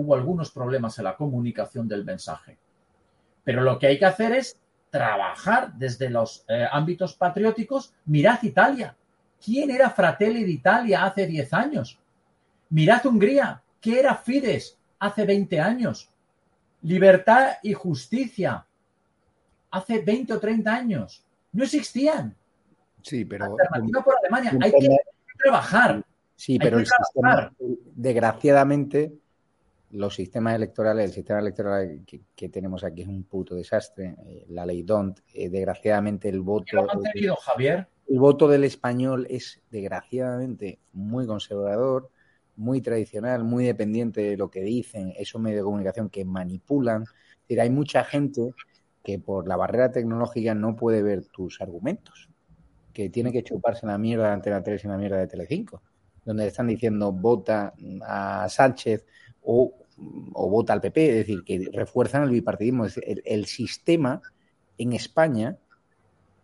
[0.00, 2.56] hubo algunos problemas en la comunicación del mensaje.
[3.44, 4.58] Pero lo que hay que hacer es
[4.90, 7.94] trabajar desde los eh, ámbitos patrióticos.
[8.06, 8.96] Mirad Italia,
[9.44, 11.98] ¿Quién era Fratelli d'Italia hace 10 años?
[12.70, 16.10] Mirad Hungría, ¿qué era Fidesz hace 20 años?
[16.82, 18.66] Libertad y justicia
[19.70, 21.24] hace 20 o 30 años.
[21.52, 22.34] No existían.
[23.02, 23.44] Sí, pero.
[23.46, 24.52] Alternativa por Alemania.
[24.60, 24.98] Hay que
[25.42, 26.04] trabajar.
[26.34, 27.52] Sí, pero el sistema,
[27.94, 29.12] desgraciadamente,
[29.90, 34.16] los sistemas electorales, el sistema electoral que, tenemos aquí es un puto desastre.
[34.26, 36.66] Eh, la ley DONT, eh, desgraciadamente el voto.
[36.66, 37.88] ¿Qué lo han tenido, Javier?
[38.06, 42.10] El voto del español es desgraciadamente muy conservador,
[42.56, 47.02] muy tradicional, muy dependiente de lo que dicen esos medios de comunicación que manipulan.
[47.02, 48.54] Es decir, hay mucha gente
[49.04, 52.28] que por la barrera tecnológica no puede ver tus argumentos,
[52.92, 55.82] que tiene que chuparse la mierda de Antena 3 y la mierda de Telecinco,
[56.24, 57.72] donde están diciendo vota
[58.02, 59.06] a Sánchez
[59.50, 59.74] o,
[60.34, 62.86] vota al PP, es decir, que refuerzan el bipartidismo.
[63.24, 64.22] el sistema
[64.76, 65.58] en España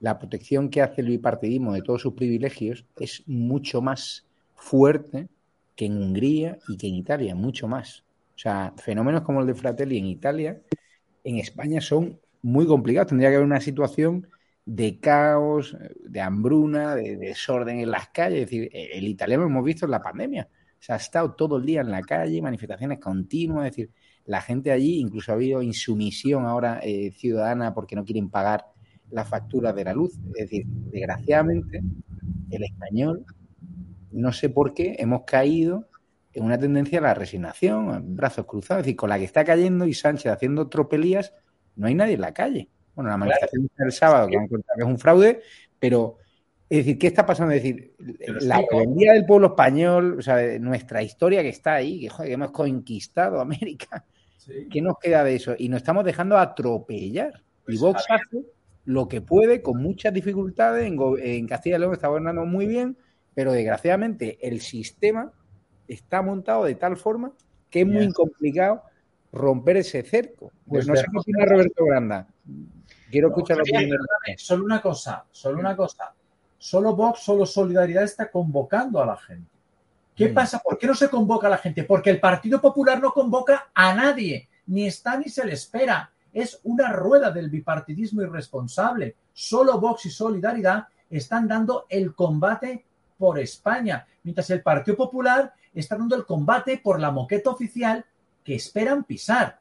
[0.05, 5.29] la protección que hace el bipartidismo de todos sus privilegios es mucho más fuerte
[5.77, 8.05] que en Hungría y que en Italia, mucho más.
[8.37, 10.61] O sea, fenómenos como el de Fratelli en Italia,
[11.25, 13.09] en España son muy complicados.
[13.09, 14.29] Tendría que haber una situación
[14.67, 18.43] de caos, de hambruna, de, desorden en las calles.
[18.43, 20.49] Es decir, el italiano hemos visto en la pandemia.
[20.85, 23.65] Se ha estado todo el día en la calle, manifestaciones continuas.
[23.65, 23.91] Es decir,
[24.27, 28.67] la gente allí, incluso ha habido insumisión ahora eh, ciudadana porque no quieren pagar
[29.09, 30.13] la factura de la luz.
[30.35, 31.83] Es decir, desgraciadamente,
[32.51, 33.25] el español,
[34.13, 35.89] no sé por qué, hemos caído
[36.35, 39.87] en una tendencia a la resignación, brazos cruzados, es decir, con la que está cayendo
[39.87, 41.33] y Sánchez haciendo tropelías,
[41.77, 42.69] no hay nadie en la calle.
[42.95, 45.41] Bueno, la manifestación del sábado, que han contado que es un fraude,
[45.79, 46.19] pero
[46.75, 47.55] Es decir, ¿qué está pasando?
[47.55, 47.95] Es decir,
[48.41, 52.35] la rebeldía del pueblo español, o sea, nuestra historia que está ahí, que, joder, que
[52.35, 54.05] hemos conquistado América,
[54.73, 55.55] ¿qué nos queda de eso?
[55.57, 57.45] Y nos estamos dejando atropellar.
[57.69, 58.45] y Vox hace
[58.87, 60.85] lo que puede con muchas dificultades.
[60.85, 62.99] En, en Castilla y León está gobernando muy bien,
[63.35, 65.33] pero desgraciadamente el sistema
[65.87, 67.35] está montado de tal forma
[67.71, 68.83] que es muy complicado
[69.31, 70.51] romper ese cerco.
[70.67, 72.27] Pues, pues no sé qué opina Roberto Granda.
[73.13, 76.13] Quiero escuchar lo que Solo una cosa, solo una cosa.
[76.65, 79.51] Solo Vox, solo Solidaridad está convocando a la gente.
[80.17, 80.35] ¿Qué mm.
[80.35, 80.61] pasa?
[80.61, 81.85] ¿Por qué no se convoca a la gente?
[81.85, 86.11] Porque el Partido Popular no convoca a nadie, ni está ni se le espera.
[86.33, 89.15] Es una rueda del bipartidismo irresponsable.
[89.35, 92.87] Solo Vox y Solidaridad están dando el combate
[93.19, 98.07] por España, mientras el Partido Popular está dando el combate por la moqueta oficial
[98.43, 99.61] que esperan pisar,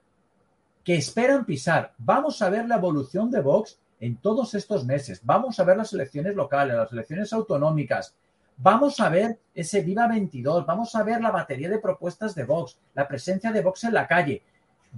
[0.85, 1.95] que esperan pisar.
[1.97, 5.21] Vamos a ver la evolución de Vox en todos estos meses.
[5.23, 8.13] Vamos a ver las elecciones locales, las elecciones autonómicas.
[8.57, 12.77] Vamos a ver ese Viva 22, vamos a ver la batería de propuestas de Vox,
[12.95, 14.43] la presencia de Vox en la calle.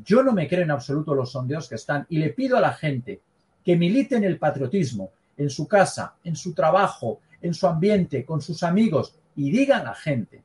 [0.03, 2.73] Yo no me creo en absoluto los sondeos que están y le pido a la
[2.73, 3.21] gente
[3.63, 8.41] que milite en el patriotismo, en su casa, en su trabajo, en su ambiente, con
[8.41, 10.41] sus amigos y digan a la gente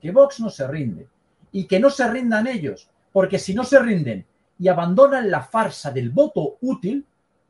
[0.00, 1.08] que Vox no se rinde
[1.50, 4.24] y que no se rindan ellos, porque si no se rinden
[4.56, 7.04] y abandonan la farsa del voto útil,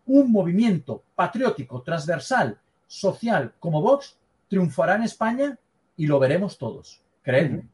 [0.07, 5.59] un movimiento patriótico, transversal, social como Vox triunfará en España
[5.97, 7.03] y lo veremos todos.
[7.23, 7.69] Créeme.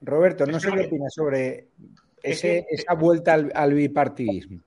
[0.00, 1.68] Roberto, no sé qué opinas sobre
[2.22, 4.60] esa vuelta al bipartidismo.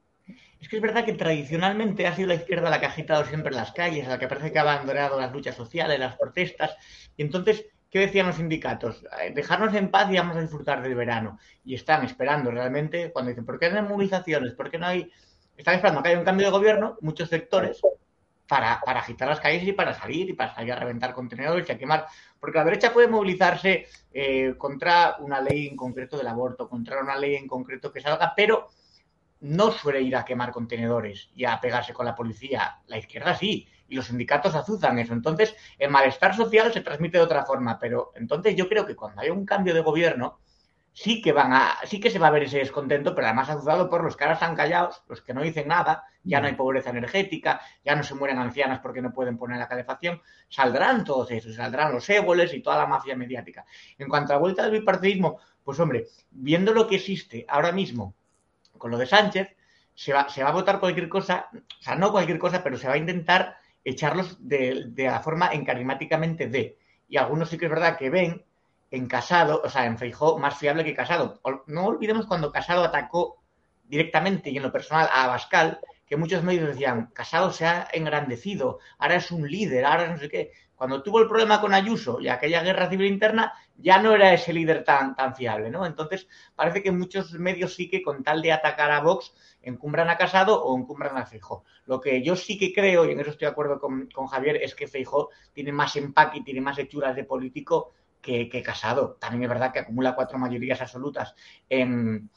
[0.60, 3.54] Es que es verdad que tradicionalmente ha sido la izquierda la que ha agitado siempre
[3.54, 6.76] las calles, la que parece que ha abandonado las luchas sociales, las protestas.
[7.16, 9.04] Y entonces, ¿qué decían los sindicatos?
[9.22, 11.38] Eh, dejarnos en paz y vamos a disfrutar del verano.
[11.64, 14.54] Y están esperando realmente, cuando dicen, ¿por qué no hay movilizaciones?
[14.54, 15.12] ¿Por qué no hay...?
[15.58, 17.82] Están esperando que haya un cambio de gobierno, muchos sectores,
[18.48, 21.78] para, agitar las calles y para salir y para salir a reventar contenedores y a
[21.78, 22.08] quemar.
[22.40, 27.16] Porque la derecha puede movilizarse eh, contra una ley en concreto del aborto, contra una
[27.16, 28.70] ley en concreto que salga, pero
[29.42, 32.80] no suele ir a quemar contenedores y a pegarse con la policía.
[32.88, 35.14] La izquierda sí, y los sindicatos azuzan eso.
[35.14, 39.22] Entonces, el malestar social se transmite de otra forma, pero entonces yo creo que cuando
[39.22, 40.40] hay un cambio de gobierno,
[40.96, 43.90] sí que van a, sí que se va a ver ese descontento, pero además azuzado
[43.90, 46.90] por los que ahora están callados, los que no dicen nada, ya no hay pobreza
[46.90, 51.54] energética, ya no se mueren ancianas porque no pueden poner la calefacción, saldrán todos esos,
[51.54, 53.66] saldrán los éboles y toda la mafia mediática.
[53.98, 58.16] En cuanto a la vuelta del bipartidismo, pues hombre, viendo lo que existe ahora mismo
[58.78, 59.54] con lo de Sánchez,
[59.94, 62.88] se va, se va a votar cualquier cosa, o sea, no cualquier cosa, pero se
[62.88, 66.78] va a intentar echarlos de, la forma encarismáticamente de.
[67.10, 68.46] Y algunos sí que es verdad que ven
[68.92, 71.42] en Casado, o sea, en Feijó más fiable que Casado.
[71.68, 73.44] No olvidemos cuando Casado atacó
[73.84, 78.80] directamente y en lo personal a Abascal, que muchos medios decían, Casado se ha engrandecido,
[79.00, 80.52] ahora es un líder, ahora no sé qué.
[80.76, 84.52] Cuando tuvo el problema con Ayuso y aquella guerra civil interna, ya no era ese
[84.52, 85.86] líder tan, tan fiable, ¿no?
[85.86, 90.18] Entonces, parece que muchos medios sí que con tal de atacar a Vox encumbran a
[90.18, 91.64] Casado o encumbran a Feijó.
[91.86, 94.76] Lo que yo sí que creo, y en eso estoy de acuerdo con, Javier, es
[94.76, 97.94] que Feijó tiene más empaque y tiene más hechuras de político
[98.26, 99.18] que, Casado.
[99.20, 101.36] También es verdad que acumula cuatro mayorías absolutas
[101.70, 102.30] en,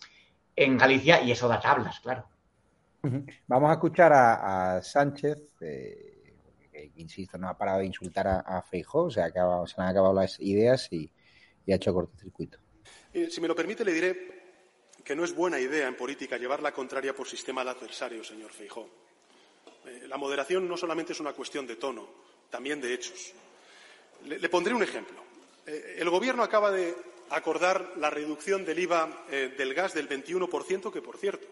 [0.56, 2.28] Galicia y eso da tablas, claro.
[3.46, 5.38] Vamos a escuchar a, Sánchez.
[5.60, 6.18] Eh
[6.96, 10.14] insisto, no ha parado de insultar a, a Feijó, se, acabado, se le han acabado
[10.14, 11.10] las ideas y,
[11.70, 12.58] ha hecho cortocircuito.
[13.12, 14.38] si me lo permite, le diré
[15.04, 18.52] que no es buena idea en política llevar la contraria por sistema al adversario, señor
[18.52, 18.88] Feijó.
[19.84, 22.08] Eh, la moderación no solamente es una cuestión de tono,
[22.50, 23.34] también de hechos.
[24.24, 25.22] Le, pondré un ejemplo.
[25.68, 26.96] Eh, el Gobierno acaba de
[27.28, 31.46] acordar la reducción del IVA eh, del gas del 21%, que, por cierto,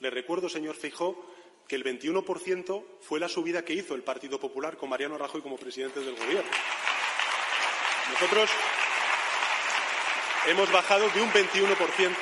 [0.00, 1.24] le recuerdo, señor Feijó,
[1.68, 5.56] que el 21% fue la subida que hizo el Partido Popular con Mariano Rajoy como
[5.56, 6.50] presidente del Gobierno.
[8.10, 8.50] Nosotros
[10.48, 12.16] hemos bajado de un 21%.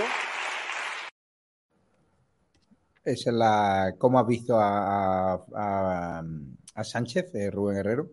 [3.04, 3.94] Esa es la.
[3.98, 6.22] ¿Cómo has visto a,
[6.84, 8.10] Sánchez, eh, Rubén Herrero,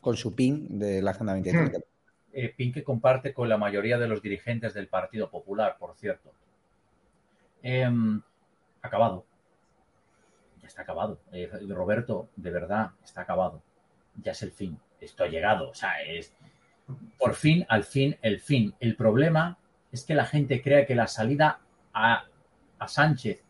[0.00, 1.93] con su PIN de la Agenda 2030?
[2.34, 6.32] Eh, PIN que comparte con la mayoría de los dirigentes del Partido Popular, por cierto.
[7.62, 8.20] Em,
[8.82, 9.24] acabado
[10.66, 11.20] está acabado.
[11.32, 13.62] Eh, Roberto, de verdad, está acabado.
[14.22, 14.78] Ya es el fin.
[15.00, 15.70] Esto ha llegado.
[15.70, 16.32] O sea, es
[17.18, 18.74] por fin, al fin, el fin.
[18.80, 19.58] El problema
[19.92, 21.60] es que la gente crea que la salida
[21.92, 22.24] a,
[22.78, 23.40] a Sánchez,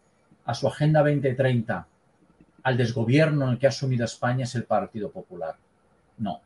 [0.45, 1.87] a su Agenda 2030,
[2.63, 5.57] al desgobierno en el que ha asumido España es el Partido Popular.
[6.19, 6.41] No.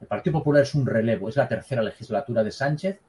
[0.00, 3.00] El Partido Popular es un relevo, es la tercera legislatura de Sánchez.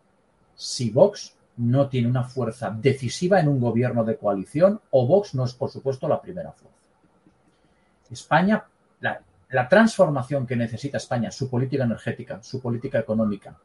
[0.55, 5.45] Si Vox no tiene una fuerza decisiva en un gobierno de coalición o Vox no
[5.45, 6.77] es, por supuesto, la primera fuerza.
[8.09, 8.65] España,
[9.49, 13.57] la transformación que necesita España, su política energética, su política económica,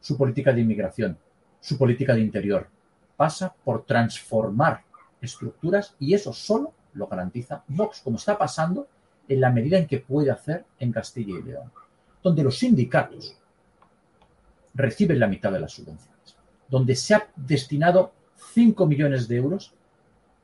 [0.00, 1.18] su política de inmigración,
[1.60, 2.68] su política de interior,
[3.16, 4.82] pasa por transformar
[5.20, 8.86] estructuras y eso solo lo garantiza Vox, como está pasando
[9.28, 11.70] en la medida en que puede hacer en Castilla y León,
[12.22, 13.36] donde los sindicatos
[14.74, 16.36] reciben la mitad de las subvenciones,
[16.68, 18.12] donde se ha destinado
[18.54, 19.74] 5 millones de euros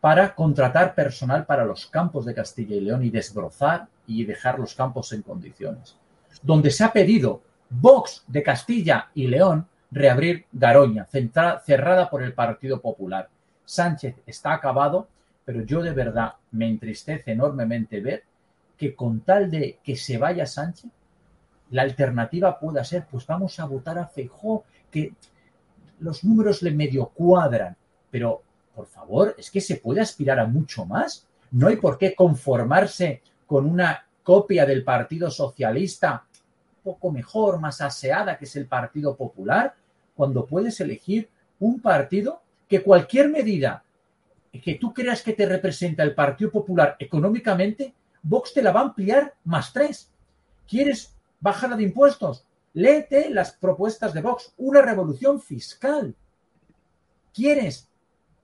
[0.01, 4.75] para contratar personal para los campos de Castilla y León y desbrozar y dejar los
[4.75, 5.97] campos en condiciones,
[6.43, 12.81] donde se ha pedido Vox de Castilla y León reabrir Garoña, cerrada por el Partido
[12.81, 13.29] Popular.
[13.65, 15.09] Sánchez está acabado,
[15.45, 18.25] pero yo de verdad me entristece enormemente ver
[18.77, 20.91] que con tal de que se vaya Sánchez,
[21.71, 25.13] la alternativa pueda ser, pues vamos a votar a Feijó, que
[26.01, 27.77] los números le medio cuadran,
[28.11, 28.43] pero
[28.75, 31.27] por favor, es que se puede aspirar a mucho más.
[31.53, 36.25] No hay por qué conformarse con una copia del Partido Socialista
[36.83, 39.75] poco mejor, más aseada, que es el Partido Popular,
[40.15, 43.83] cuando puedes elegir un partido que cualquier medida
[44.53, 48.85] que tú creas que te representa el Partido Popular económicamente, Vox te la va a
[48.85, 50.11] ampliar más tres.
[50.69, 52.47] ¿Quieres bajada de impuestos?
[52.73, 56.17] Léete las propuestas de Vox, una revolución fiscal.
[57.35, 57.91] ¿Quieres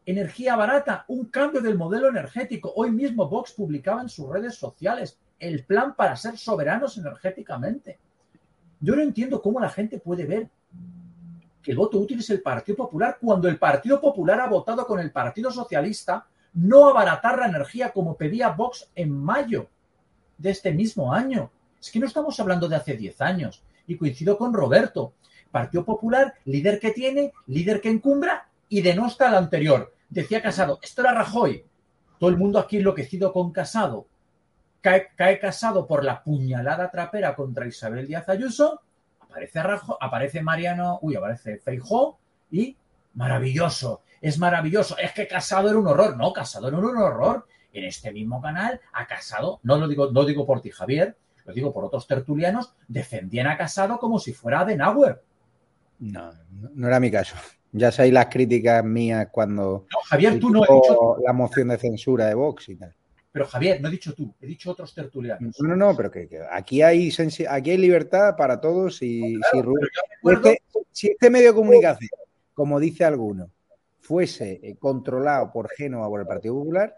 [0.04, 1.06] energía barata?
[1.08, 2.74] Un cambio del modelo energético.
[2.76, 7.98] Hoy mismo Vox publicaba en sus redes sociales el plan para ser soberanos energéticamente.
[8.80, 10.50] Yo no entiendo cómo la gente puede ver
[11.62, 15.00] que el voto útil es el Partido Popular cuando el Partido Popular ha votado con
[15.00, 19.68] el Partido Socialista no abaratar la energía como pedía Vox en mayo
[20.36, 21.50] de este mismo año.
[21.80, 23.62] Es que no estamos hablando de hace 10 años.
[23.86, 25.14] Y coincido con Roberto.
[25.50, 29.92] Partido Popular, líder que tiene, líder que encumbra y denosta al anterior.
[30.08, 31.64] Decía Casado, esto era Rajoy.
[32.18, 34.06] Todo el mundo aquí enloquecido con Casado.
[34.80, 38.80] Cae, Casado por la puñalada trapera contra Isabel Díaz Ayuso
[39.30, 42.18] aparece Rajo, aparece Mariano, uy, aparece Feijó
[42.50, 42.76] y
[43.14, 44.96] maravilloso, es maravilloso.
[44.98, 47.46] Es que Casado era un horror, no, Casado era un horror.
[47.72, 51.53] En este mismo canal, a Casado, no lo digo, no digo por ti, Javier, lo
[51.53, 55.22] digo por otros tertulianos, defendían a Casado como si fuera Adenauer.
[56.00, 56.33] No,
[56.74, 57.37] no era mi caso.
[57.72, 59.87] Ya sabéis las críticas mías cuando.
[59.92, 61.16] No, Javier, tú no he dicho.
[61.24, 62.94] La moción de censura de Vox y tal.
[63.33, 65.55] Pero Javier, no he dicho tú, he dicho otros tertulianos.
[65.61, 67.12] No, no, no, pero que, que aquí, hay
[67.48, 72.11] aquí hay libertad para todos y Claro, si, acuerdo- este, si este medio de comunicación,
[72.55, 73.48] como dice alguno,
[74.00, 76.96] fuese eh, controlado por Génova por el Partido Popular,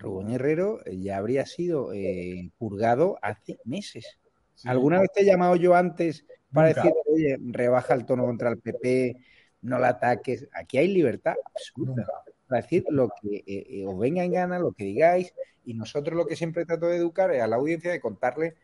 [0.00, 4.18] Rubén Herrero eh, ya habría sido eh, purgado hace meses.
[4.64, 6.82] ¿Alguna vez te he llamado yo antes para Nunca.
[6.82, 9.16] decir, oye, rebaja el tono contra el PP,
[9.62, 10.48] no la ataques?
[10.52, 12.06] Aquí hay libertad absoluta
[12.46, 15.32] para decir lo que eh, eh, os venga en gana, lo que digáis,
[15.64, 18.54] y nosotros lo que siempre trato de educar es a la audiencia de contarle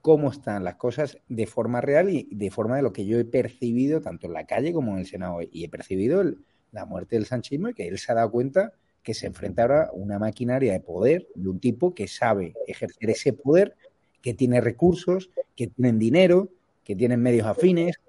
[0.00, 3.24] cómo están las cosas de forma real y de forma de lo que yo he
[3.24, 5.38] percibido tanto en la calle como en el Senado.
[5.42, 6.38] Y he percibido el-
[6.72, 8.72] la muerte del sanchismo y que él se ha dado cuenta
[9.02, 13.10] que se enfrenta ahora a una maquinaria de poder de un tipo que sabe ejercer
[13.10, 13.76] ese poder,
[14.20, 16.48] que tiene recursos, que tienen dinero,
[16.84, 18.00] que tienen medios afines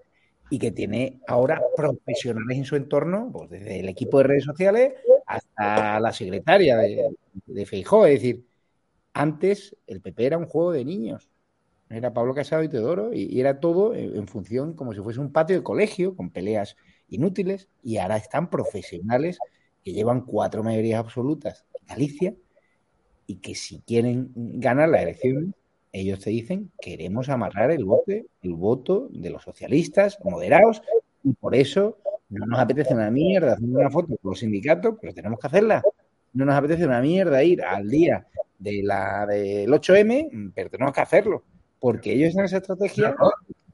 [0.49, 4.93] y que tiene ahora profesionales en su entorno, pues desde el equipo de redes sociales
[5.25, 7.10] hasta la secretaria de,
[7.45, 8.06] de Feijóo.
[8.06, 8.45] Es decir,
[9.13, 11.29] antes el PP era un juego de niños.
[11.89, 15.56] Era Pablo Casado y Teodoro y, era todo en función como si fuese un patio
[15.56, 16.75] de colegio con peleas
[17.08, 19.38] inútiles y ahora están profesionales
[19.84, 22.36] que llevan cuatro mayorías absolutas en Galicia
[23.28, 25.56] y que si quieren ganar la elección
[25.91, 30.82] ellos te dicen queremos amarrar el voto, el voto de los socialistas moderados
[31.24, 35.13] y por eso no nos apetece una mierda hacer una foto con los sindicatos, pero
[35.13, 35.84] tenemos que hacerla.
[36.34, 38.26] No nos apetece una mierda ir al día
[38.58, 41.43] de la del 8M, pero tenemos que hacerlo,
[41.80, 43.15] porque ellos en esa estrategia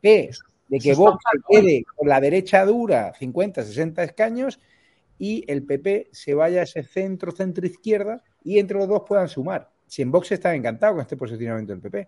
[0.02, 0.32] de,
[0.68, 4.60] de que Vox quede con la derecha dura 50, 60 escaños
[5.20, 9.28] y el PP se vaya a ese centro, centro izquierda y entre los dos puedan
[9.28, 9.70] sumar.
[9.86, 12.08] Si en Vox están encantados con este posicionamiento del PP.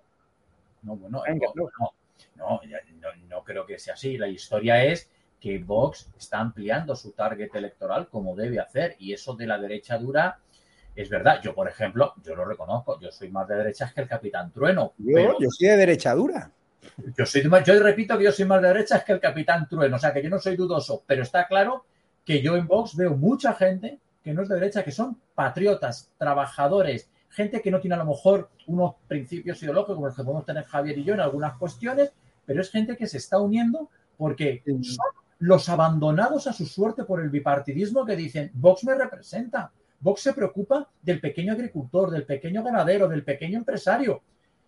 [0.84, 1.64] No, bueno, no, no,
[2.36, 2.62] no,
[3.00, 4.18] no- no creo que sea así.
[4.18, 5.10] La historia es
[5.40, 9.98] que Vox está ampliando su target electoral como debe hacer y eso de la derecha
[9.98, 10.40] dura
[10.96, 11.42] es verdad.
[11.42, 14.94] Yo, por ejemplo, yo lo reconozco, yo soy más de derechas que el Capitán Trueno.
[14.98, 16.52] Yo, pero yo soy de derecha dura.
[17.18, 19.68] yo, soy de más- yo repito que yo soy más de derechas que el Capitán
[19.68, 21.86] Trueno, o sea que yo no soy dudoso, pero está claro
[22.26, 26.12] que yo en Vox veo mucha gente que no es de derecha, que son patriotas,
[26.18, 30.46] trabajadores, gente que no tiene a lo mejor unos principios ideológicos como los que podemos
[30.46, 32.14] tener Javier y yo en algunas cuestiones,
[32.46, 35.06] pero es gente que se está uniendo porque son
[35.40, 40.34] los abandonados a su suerte por el bipartidismo que dicen, Vox me representa, Vox se
[40.34, 44.22] preocupa del pequeño agricultor, del pequeño ganadero, del pequeño empresario.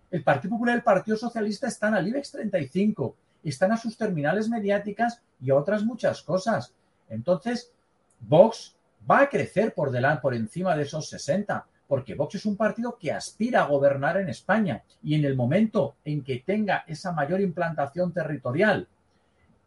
[0.09, 4.47] El Partido Popular y el Partido Socialista están al IBEX 35, están a sus terminales
[4.49, 6.73] mediáticas y a otras muchas cosas.
[7.09, 7.71] Entonces,
[8.19, 8.75] Vox
[9.09, 12.97] va a crecer por delante, por encima de esos 60, porque Vox es un partido
[12.97, 17.41] que aspira a gobernar en España y en el momento en que tenga esa mayor
[17.41, 18.87] implantación territorial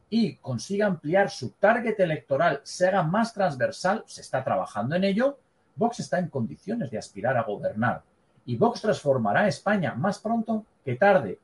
[0.09, 5.39] y consiga ampliar su target electoral, se haga más transversal, se está trabajando en ello,
[5.75, 8.03] Vox está en condiciones de aspirar a gobernar.
[8.47, 11.39] Y Vox transformará a España más pronto que tarde.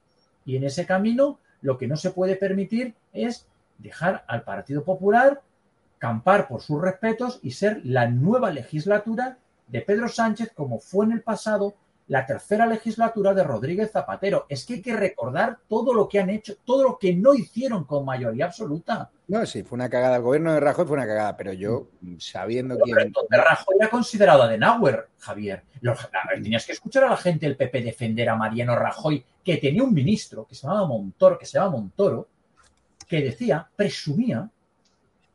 [0.45, 3.47] Y en ese camino lo que no se puede permitir es
[3.79, 5.43] dejar al Partido Popular
[6.03, 9.39] campar por sus respetos y ser la nueva legislatura
[9.69, 11.77] de Pedro Sánchez como fue en el pasado
[12.09, 14.45] la tercera legislatura de Rodríguez Zapatero.
[14.49, 17.85] Es que hay que recordar todo lo que han hecho, todo lo que no hicieron
[17.85, 19.11] con mayoría absoluta.
[19.29, 20.17] No, sí, fue una cagada.
[20.17, 21.87] El gobierno de Rajoy fue una cagada, pero yo,
[22.19, 23.13] sabiendo quién.
[23.31, 25.63] De Rajoy era considerado Adenauer, Javier.
[26.35, 29.95] tenías que escuchar a la gente del PP defender a Mariano Rajoy, que tenía un
[29.95, 32.27] ministro que se llamaba Montoro, que se llama Montoro,
[33.07, 34.51] que decía, presumía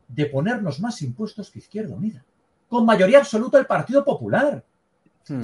[0.08, 2.24] de ponernos más impuestos que Izquierda Unida.
[2.68, 4.64] Con mayoría absoluta el Partido Popular.
[5.28, 5.42] Hmm.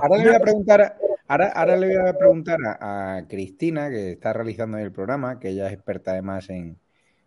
[0.00, 0.96] ahora le voy a preguntar,
[1.28, 5.74] ahora, le voy a, preguntar a, Cristina, que está realizando el programa, que ella es
[5.74, 6.78] experta además en,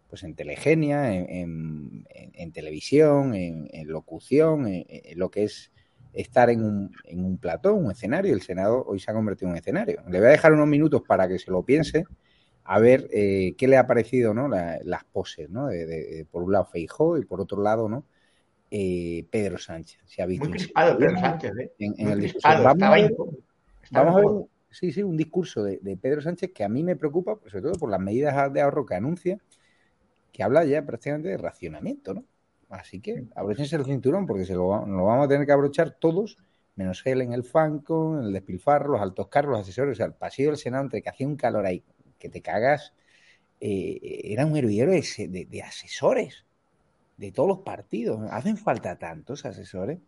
[0.10, 5.72] pues en telegenia, en, televisión, en, locución, en, lo que es
[6.14, 8.34] estar en un, en un plató, un escenario.
[8.34, 10.02] El Senado hoy se ha convertido en un escenario.
[10.10, 12.06] Le voy a dejar unos minutos para que se lo piense,
[12.72, 14.48] a ver eh, qué le ha parecido ¿no?
[14.48, 15.68] las poses, ¿no?
[15.70, 18.06] De, por un lado Feijó y por otro lado, ¿no?
[18.70, 20.00] Eh, Pedro Sánchez.
[20.06, 21.72] Se ha visto Muy crispado Pedro Sánchez, ¿eh?
[21.80, 22.48] En, el discurso.
[22.48, 23.16] Vamos, a ver,
[23.90, 27.38] vamos a ver, sí, sí, un discurso de, Pedro Sánchez que a mí me preocupa,
[27.38, 29.40] pues, sobre todo por las medidas de ahorro que anuncia,
[30.32, 32.24] que habla ya prácticamente de racionamiento, ¿no?
[32.70, 36.38] Así que abróchense el cinturón porque se lo, vamos a tener que abrochar todos,
[36.76, 40.06] menos él en el Fanco, en el despilfarro, los altos carros, los asesores, o sea,
[40.06, 41.84] el pasillo del Senado, entre que hacía un calor ahí,
[42.20, 42.94] que te cagas,
[43.62, 46.46] eh, era un hervidero de asesores
[47.18, 48.22] de todos los partidos.
[48.32, 50.00] ¿Hacen falta tantos asesores?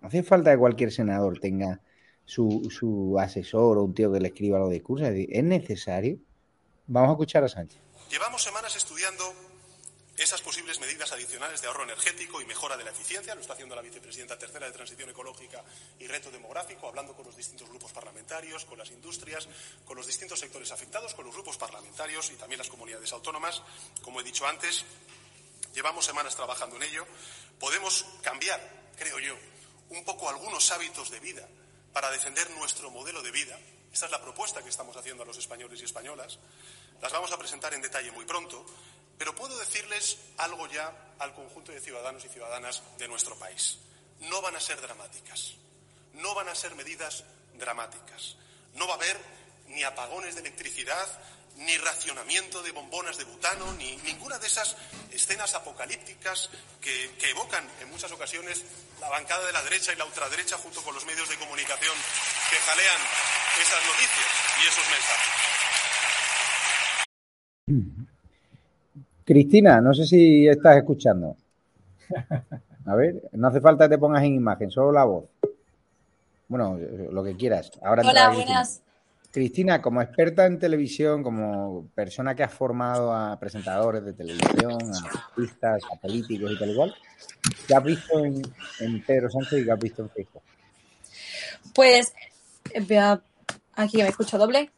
[0.00, 1.80] ¿Hace falta que cualquier senador tenga
[2.24, 5.06] su, su asesor o un tío que le escriba lo de curso?
[5.06, 6.18] ¿Es necesario?
[6.86, 7.80] Vamos a escuchar a Sánchez.
[8.10, 9.24] Llevamos semanas estudiando
[10.22, 13.34] esas posibles medidas adicionales de ahorro energético y mejora de la eficiencia.
[13.34, 15.64] Lo está haciendo la vicepresidenta tercera de Transición Ecológica
[15.98, 19.48] y Reto Demográfico, hablando con los distintos grupos parlamentarios, con las industrias,
[19.84, 23.62] con los distintos sectores afectados, con los grupos parlamentarios y también las comunidades autónomas.
[24.02, 24.84] Como he dicho antes,
[25.74, 27.04] llevamos semanas trabajando en ello,
[27.58, 28.60] podemos cambiar,
[28.96, 29.36] creo yo,
[29.88, 31.48] un poco algunos hábitos de vida
[31.92, 33.58] para defender nuestro modelo de vida.
[33.92, 36.38] Esta es la propuesta que estamos haciendo a los españoles y españolas.
[37.02, 38.64] Las vamos a presentar en detalle muy pronto,
[39.18, 43.78] pero puedo decirles algo ya al conjunto de ciudadanos y ciudadanas de nuestro país.
[44.20, 45.54] No van a ser dramáticas,
[46.14, 48.36] no van a ser medidas dramáticas.
[48.74, 49.18] No va a haber
[49.68, 51.06] ni apagones de electricidad,
[51.56, 54.76] ni racionamiento de bombonas de butano, ni ninguna de esas
[55.10, 56.50] escenas apocalípticas
[56.80, 58.62] que, evocan en muchas ocasiones
[59.00, 61.94] la bancada de la derecha y la ultraderecha junto con los medios de comunicación
[62.50, 63.00] que jalean
[63.60, 64.26] esas noticias
[64.62, 65.52] y esos mensajes.
[69.24, 71.36] Cristina, no sé si estás escuchando.
[72.84, 75.24] A ver, no hace falta que te pongas en imagen, solo la voz.
[76.48, 76.78] Bueno,
[77.10, 77.70] lo que quieras.
[77.82, 78.82] Ahora Hola, buenas.
[79.32, 85.08] Cristina, como experta en televisión, como persona que ha formado a presentadores de televisión, a
[85.08, 86.94] artistas, a políticos y tal igual,
[87.66, 90.42] ¿qué has visto en, Pedro Sánchez y qué has visto en Facebook?
[91.74, 92.12] Pues,
[93.74, 94.70] aquí me escucho doble.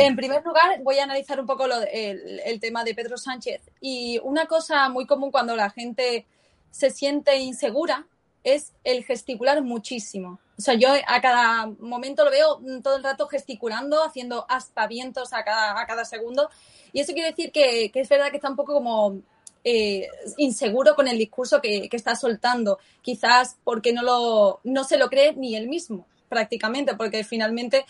[0.00, 3.62] En primer lugar, voy a analizar un poco el tema de Pedro Sánchez.
[3.80, 6.26] Y una cosa muy común cuando la gente
[6.70, 8.06] se siente insegura
[8.44, 10.40] es el gesticular muchísimo.
[10.58, 15.44] O sea, yo a cada momento lo veo todo el rato gesticulando, haciendo aspavientos a
[15.44, 16.50] cada, a cada segundo.
[16.92, 19.20] Y eso quiere decir que, es verdad que está un poco como
[19.64, 22.78] eh, inseguro con el discurso que, está soltando.
[23.00, 27.84] Quizás porque no, lo, no se lo cree ni él mismo, prácticamente, porque finalmente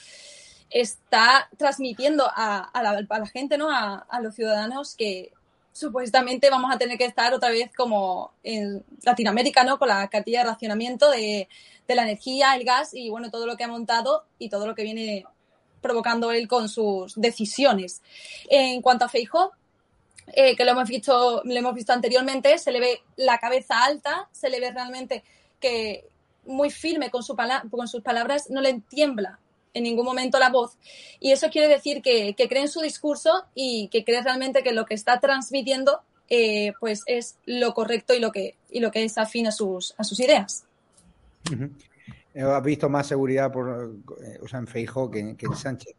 [0.73, 3.69] está transmitiendo a, la, gente, ¿no?
[3.71, 5.33] a los ciudadanos que
[5.73, 9.79] supuestamente vamos a tener que estar otra vez como en Latinoamérica, ¿no?
[9.79, 11.49] Con la cartilla de racionamiento de,
[11.89, 14.83] la energía, el gas y bueno, todo lo que ha montado y todo lo que
[14.83, 15.27] viene
[15.83, 18.01] provocando él con sus decisiones.
[18.49, 19.53] En cuanto a Feijo,
[20.29, 24.27] eh, que lo hemos visto, lo hemos visto anteriormente, se le ve la cabeza alta,
[24.33, 25.23] se le ve realmente
[25.61, 26.07] que
[26.47, 27.37] muy firme con, su
[27.71, 29.39] con sus palabras, no le tiembla
[29.75, 30.77] en ningún momento la voz.
[31.21, 34.87] Y eso quiere decir que, cree en su discurso y que cree realmente que lo
[34.87, 39.19] que está transmitiendo eh, pues es lo correcto y lo que, y lo que es
[39.19, 40.65] afín a sus, a sus ideas.
[42.35, 43.93] ¿Has visto más seguridad por,
[44.25, 45.95] eh, o sea, en Feijo que, en Sánchez?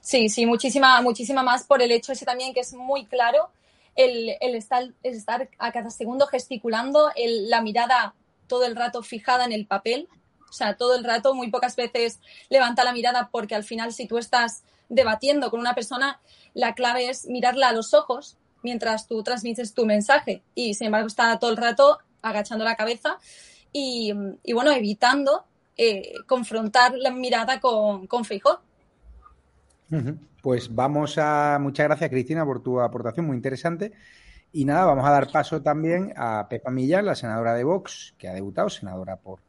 [0.00, 3.50] Sí, sí, muchísima, muchísima más por el hecho ese también que es muy claro
[3.96, 8.14] el, estar, estar, a cada segundo gesticulando, la mirada
[8.46, 10.08] todo el rato fijada en el papel,
[10.48, 14.06] o sea, todo el rato, muy pocas veces levanta la mirada porque al final si
[14.06, 16.20] tú estás debatiendo con una persona,
[16.54, 21.06] la clave es mirarla a los ojos mientras tú transmites tu mensaje y sin embargo
[21.06, 23.18] está todo el rato agachando la cabeza
[23.72, 24.12] y,
[24.52, 25.44] bueno, evitando
[25.76, 28.24] eh, confrontar la mirada con, con
[30.42, 31.58] Pues vamos a.
[31.60, 33.92] Muchas gracias, Cristina, por tu aportación, muy interesante.
[34.52, 38.28] Y nada, vamos a dar paso también a Pepa Millán, la senadora de Vox, que
[38.28, 39.40] ha debutado, senadora por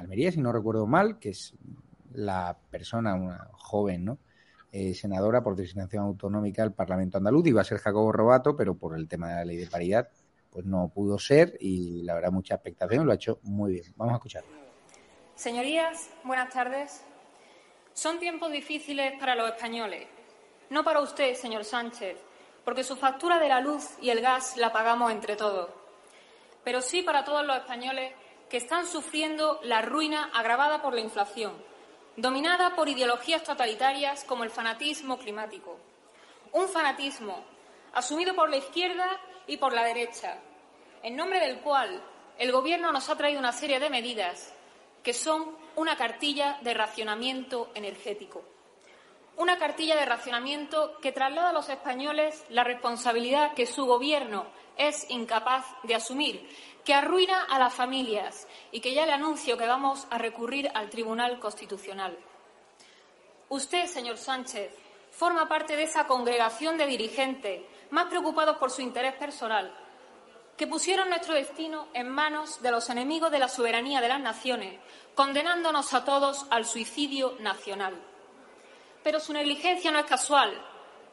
[0.00, 1.54] Almería, si no recuerdo mal, que es
[2.12, 4.18] la persona, una joven, ¿no?
[4.72, 7.46] Eh, senadora por designación autonómica del Parlamento andaluz.
[7.46, 10.08] Iba a ser Jacobo Robato, pero por el tema de la ley de paridad,
[10.50, 13.84] pues no pudo ser y la verdad mucha expectación, lo ha hecho muy bien.
[13.96, 14.50] Vamos a escucharlo.
[15.34, 17.04] Señorías, buenas tardes.
[17.92, 20.06] Son tiempos difíciles para los españoles.
[20.70, 22.16] No para usted, señor Sánchez,
[22.64, 25.68] porque su factura de la luz y el gas la pagamos entre todos.
[26.62, 28.12] Pero sí para todos los españoles
[28.50, 31.54] que están sufriendo la ruina agravada por la inflación,
[32.16, 35.78] dominada por ideologías totalitarias como el fanatismo climático.
[36.52, 37.44] Un fanatismo
[37.94, 40.38] asumido por la izquierda y por la derecha,
[41.02, 42.02] en nombre del cual
[42.38, 44.52] el Gobierno nos ha traído una serie de medidas
[45.04, 48.42] que son una cartilla de racionamiento energético.
[49.36, 54.46] Una cartilla de racionamiento que traslada a los españoles la responsabilidad que su Gobierno
[54.76, 56.48] es incapaz de asumir
[56.84, 60.90] que arruina a las familias y que ya le anuncio que vamos a recurrir al
[60.90, 62.18] Tribunal Constitucional.
[63.48, 64.72] Usted, señor Sánchez,
[65.10, 69.74] forma parte de esa congregación de dirigentes más preocupados por su interés personal,
[70.56, 74.78] que pusieron nuestro destino en manos de los enemigos de la soberanía de las naciones,
[75.14, 77.94] condenándonos a todos al suicidio nacional.
[79.02, 80.52] Pero su negligencia no es casual,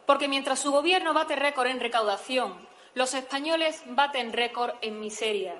[0.06, 2.67] porque mientras su gobierno bate récord en recaudación,
[2.98, 5.54] los españoles baten récord en miseria.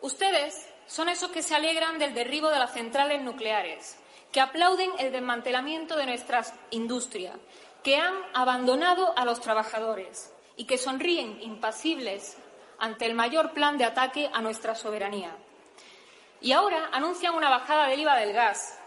[0.00, 3.98] Ustedes son esos que se alegran del derribo de las centrales nucleares,
[4.32, 7.36] que aplauden el desmantelamiento de nuestras industrias,
[7.82, 12.38] que han abandonado a los trabajadores y que sonríen impasibles
[12.78, 15.36] ante el mayor plan de ataque a nuestra soberanía.
[16.40, 18.78] Y ahora anuncian una bajada del IVA del gas,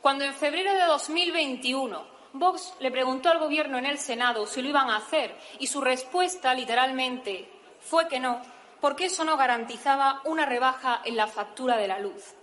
[0.00, 4.68] cuando en febrero de 2021 Vox le preguntó al Gobierno en el Senado si lo
[4.70, 7.48] iban a hacer y su respuesta, literalmente,
[7.80, 8.40] fue que no,
[8.80, 12.34] porque eso no garantizaba una rebaja en la factura de la luz.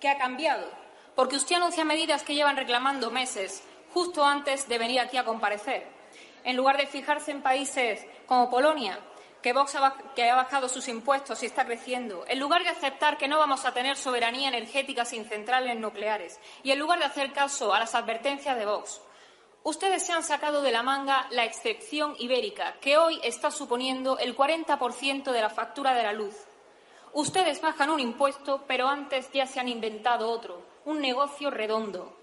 [0.00, 0.66] ¿Qué ha cambiado?
[1.14, 3.62] Porque usted anuncia medidas que llevan reclamando meses,
[3.92, 5.86] justo antes de venir aquí a comparecer.
[6.44, 8.98] En lugar de fijarse en países como Polonia,
[9.42, 13.28] que ha, que ha bajado sus impuestos y está creciendo, en lugar de aceptar que
[13.28, 17.74] no vamos a tener soberanía energética sin centrales nucleares y en lugar de hacer caso
[17.74, 19.00] a las advertencias de Vox,
[19.68, 24.34] Ustedes se han sacado de la manga la excepción ibérica, que hoy está suponiendo el
[24.34, 26.34] 40% de la factura de la luz.
[27.12, 32.16] Ustedes bajan un impuesto, pero antes ya se han inventado otro, un negocio redondo.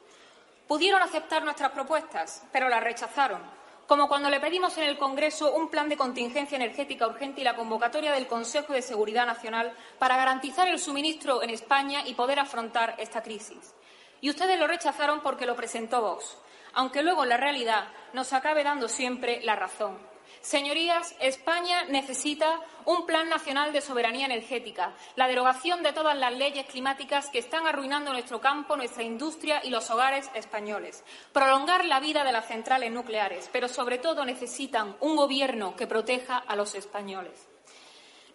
[0.67, 3.43] Pudieron aceptar nuestras propuestas, pero las rechazaron,
[3.85, 7.55] como cuando le pedimos en el Congreso un plan de contingencia energética urgente y la
[7.55, 12.95] convocatoria del Consejo de Seguridad Nacional para garantizar el suministro en España y poder afrontar
[12.97, 13.75] esta crisis.
[14.19, 16.37] Y ustedes lo rechazaron porque lo presentó Vox
[16.75, 19.97] aunque luego la realidad nos acabe dando siempre la razón.
[20.41, 26.67] Señorías, España necesita un plan nacional de soberanía energética, la derogación de todas las leyes
[26.67, 31.03] climáticas que están arruinando nuestro campo, nuestra industria y los hogares españoles,
[31.33, 36.37] prolongar la vida de las centrales nucleares, pero sobre todo necesitan un gobierno que proteja
[36.37, 37.47] a los españoles.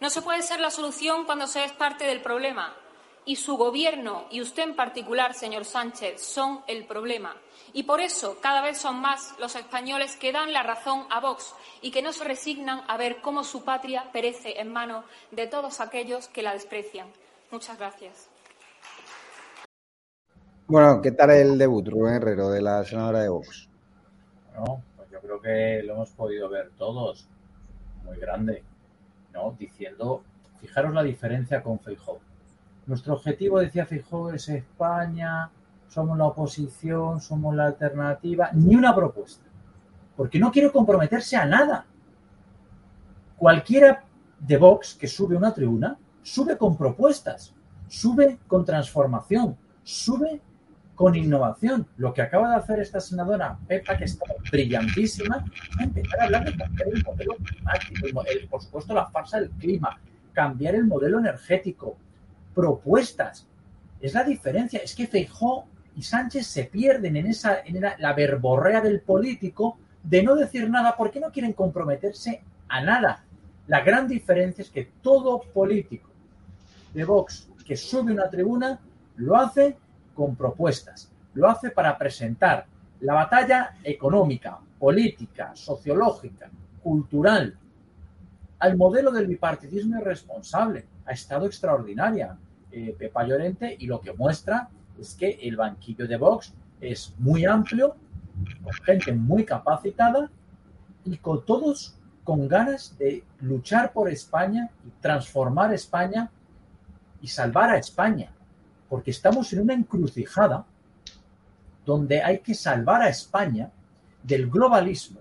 [0.01, 2.75] No se puede ser la solución cuando se es parte del problema,
[3.23, 7.37] y su gobierno, y usted en particular, señor Sánchez, son el problema.
[7.73, 11.53] Y por eso cada vez son más los españoles que dan la razón a Vox
[11.81, 15.79] y que no se resignan a ver cómo su patria perece en manos de todos
[15.79, 17.07] aquellos que la desprecian.
[17.49, 18.29] Muchas gracias.
[20.67, 23.69] Bueno, ¿qué tal el debut, Rubén Herrero, de la senadora de Vox?
[24.53, 27.27] Bueno, pues yo creo que lo hemos podido ver todos.
[28.03, 28.63] Muy grande,
[29.33, 29.55] ¿no?
[29.57, 30.23] Diciendo,
[30.59, 32.19] fijaros la diferencia con Feijóo.
[32.85, 35.49] Nuestro objetivo, decía Feijóo, es España,
[35.91, 39.43] somos la oposición, somos la alternativa, ni una propuesta.
[40.15, 41.85] Porque no quiero comprometerse a nada.
[43.35, 44.01] Cualquiera
[44.39, 47.53] de Vox que sube una tribuna, sube con propuestas,
[47.89, 50.39] sube con transformación, sube
[50.95, 51.85] con innovación.
[51.97, 55.43] Lo que acaba de hacer esta senadora Pepa, que está brillantísima,
[55.77, 59.99] a empezar a hablar de cambiar el modelo climático, por supuesto la farsa del clima,
[60.31, 61.97] cambiar el modelo energético,
[62.55, 63.45] propuestas.
[63.99, 64.79] Es la diferencia.
[64.79, 70.23] Es que Feijó y Sánchez se pierden en esa en la, verborrea del político de
[70.23, 73.23] no decir nada porque no quieren comprometerse a nada.
[73.67, 76.09] La gran diferencia es que todo político
[76.93, 78.79] de Vox que sube una tribuna
[79.17, 79.77] lo hace
[80.13, 82.65] con propuestas, lo hace para presentar
[83.01, 86.49] la batalla económica, política, sociológica,
[86.83, 87.55] cultural,
[88.59, 90.85] al modelo del bipartidismo irresponsable.
[91.05, 92.37] Ha estado extraordinaria
[92.71, 94.69] eh, Pepa Llorente y lo que muestra
[94.99, 97.95] es que el banquillo de Vox es muy amplio,
[98.63, 100.29] con gente muy capacitada
[101.05, 106.29] y con todos con ganas de luchar por España y transformar España
[107.21, 108.31] y salvar a España,
[108.89, 110.65] porque estamos en una encrucijada
[111.85, 113.71] donde hay que salvar a España
[114.23, 115.19] del globalismo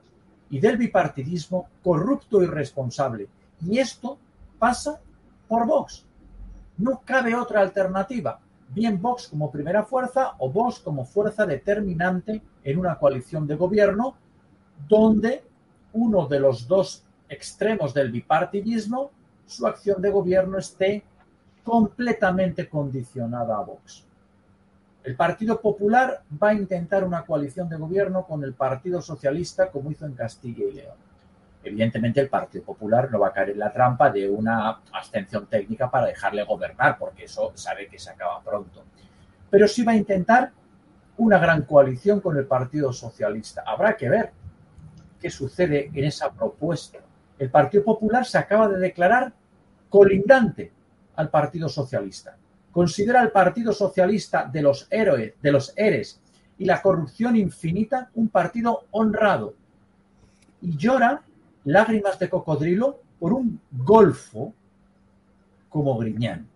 [0.50, 3.28] y del bipartidismo corrupto y responsable.
[3.64, 4.18] Y esto
[4.58, 5.00] pasa
[5.48, 6.04] por Vox.
[6.78, 8.40] No cabe otra alternativa.
[8.72, 14.14] Bien Vox como primera fuerza o Vox como fuerza determinante en una coalición de gobierno
[14.88, 15.42] donde
[15.92, 19.10] uno de los dos extremos del bipartidismo,
[19.46, 21.02] su acción de gobierno esté
[21.64, 24.04] completamente condicionada a Vox.
[25.02, 29.90] El Partido Popular va a intentar una coalición de gobierno con el Partido Socialista como
[29.90, 31.09] hizo en Castilla y León.
[31.62, 35.90] Evidentemente el Partido Popular no va a caer en la trampa de una abstención técnica
[35.90, 38.84] para dejarle gobernar, porque eso sabe que se acaba pronto.
[39.50, 40.52] Pero sí va a intentar
[41.18, 43.62] una gran coalición con el Partido Socialista.
[43.66, 44.32] Habrá que ver
[45.20, 46.98] qué sucede en esa propuesta.
[47.38, 49.32] El Partido Popular se acaba de declarar
[49.88, 50.72] colindante
[51.16, 52.36] al Partido Socialista
[52.70, 56.20] considera al Partido Socialista de los héroes, de los eres
[56.58, 59.54] y la corrupción infinita un partido honrado
[60.60, 61.22] y llora
[61.64, 64.52] lágrimas de cocodrilo por un golfo
[65.68, 66.48] como Griñán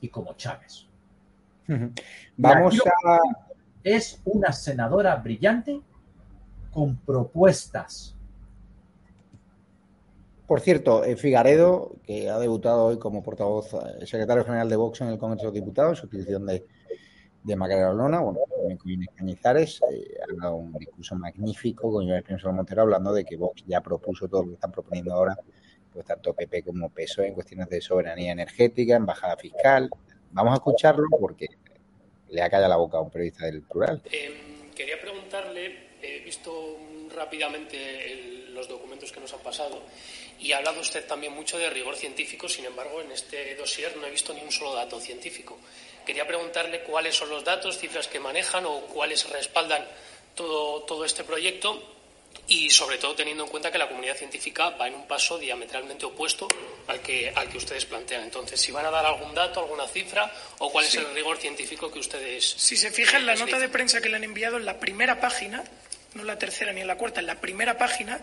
[0.00, 0.86] y como Chávez.
[2.36, 3.18] Vamos a...
[3.84, 5.80] Es una senadora brillante
[6.72, 8.14] con propuestas
[10.52, 15.00] por cierto, eh, Figaredo, que ha debutado hoy como portavoz, eh, secretario general de Vox
[15.00, 16.66] en el Congreso de Diputados, sustitución de,
[17.42, 22.04] de Macarena Olona, bueno, también con Inés Cañizares, eh, ha dado un discurso magnífico con
[22.04, 25.36] Iván Espinosa Montero hablando de que Vox ya propuso todo lo que están proponiendo ahora,
[25.92, 29.90] pues tanto PP como PSOE en cuestiones de soberanía energética, embajada fiscal.
[30.30, 31.48] Vamos a escucharlo porque
[32.30, 34.02] le ha callado la boca a un periodista del plural.
[34.02, 36.78] quería preguntarle, he visto
[37.14, 39.82] rápidamente los documentos que nos han pasado
[40.38, 44.06] y ha hablado usted también mucho de rigor científico, sin embargo, en este dossier no
[44.06, 45.56] he visto ni un solo dato científico.
[46.06, 49.86] Quería preguntarle cuáles son los datos, cifras que manejan o cuáles respaldan
[50.34, 51.92] todo, todo este proyecto
[52.48, 56.06] y, sobre todo, teniendo en cuenta que la comunidad científica va en un paso diametralmente
[56.06, 56.48] opuesto
[56.88, 58.24] al que, al que ustedes plantean.
[58.24, 61.90] Entonces, si van a dar algún dato, alguna cifra o cuál es el rigor científico
[61.90, 62.44] que ustedes.
[62.44, 65.20] Si se fija en la nota de prensa que le han enviado en la primera
[65.20, 65.62] página,
[66.14, 68.20] no en la tercera ni en la cuarta, en la primera página,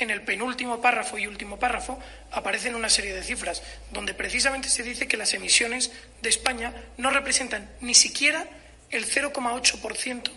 [0.00, 1.98] en el penúltimo párrafo y último párrafo
[2.32, 5.92] aparecen una serie de cifras donde precisamente se dice que las emisiones
[6.22, 8.48] de España no representan ni siquiera
[8.90, 10.30] el 0,8%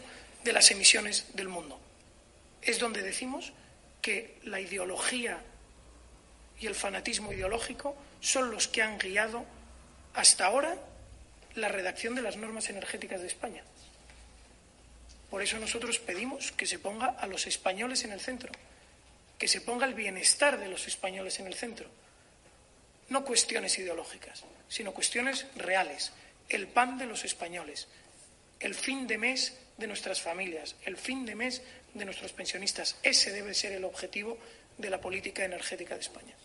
[0.44, 1.80] de las emisiones del mundo.
[2.62, 3.54] Es donde decimos
[4.02, 5.40] que la ideología
[6.60, 9.46] y el fanatismo ideológico son los que han guiado
[10.14, 10.76] hasta ahora
[11.56, 13.64] la redacción de las normas energéticas de España.
[15.30, 18.52] Por eso nosotros pedimos que se ponga a los españoles en el centro
[19.38, 21.90] que se ponga el bienestar de los españoles en el centro.
[23.10, 26.12] No cuestiones ideológicas, sino cuestiones reales.
[26.50, 27.88] El pan de los españoles,
[28.60, 31.62] el fin de mes de nuestras familias, el fin de mes
[31.94, 32.98] de nuestros pensionistas.
[33.04, 34.38] Ese debe ser el objetivo
[34.78, 36.36] de la política energética de España.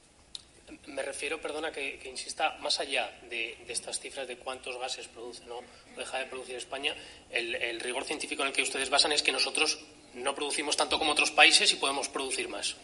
[0.87, 5.63] Me refiero, perdona que, insista, más allá de, estas cifras de cuántos gases produce o
[5.97, 6.95] deja de producir España,
[7.31, 9.79] el rigor científico en el que ustedes basan es que nosotros
[10.23, 12.77] no producimos tanto como otros países y podemos producir más.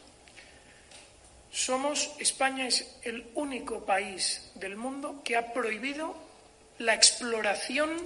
[1.52, 6.16] Somos, España es el único país del mundo que ha prohibido
[6.78, 7.96] la exploración,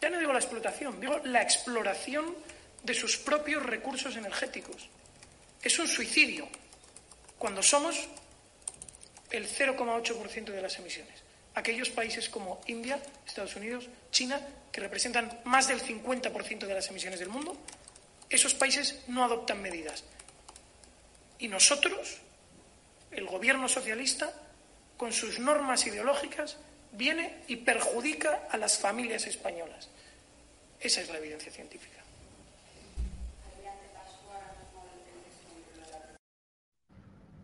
[0.00, 2.34] ya no digo la explotación, digo la exploración
[2.82, 4.88] de sus propios recursos energéticos.
[5.62, 6.48] Es un suicidio
[7.38, 8.08] cuando somos
[9.30, 11.22] el 0,8% de las emisiones.
[11.54, 14.40] Aquellos países como India, Estados Unidos, China,
[14.72, 17.56] que representan más del 50% de las emisiones del mundo,
[18.32, 20.04] esos países no adoptan medidas.
[21.38, 22.18] Y nosotros,
[23.10, 24.32] el gobierno socialista,
[24.96, 26.56] con sus normas ideológicas,
[26.92, 29.88] viene y perjudica a las familias españolas.
[30.80, 32.01] Esa es la evidencia científica.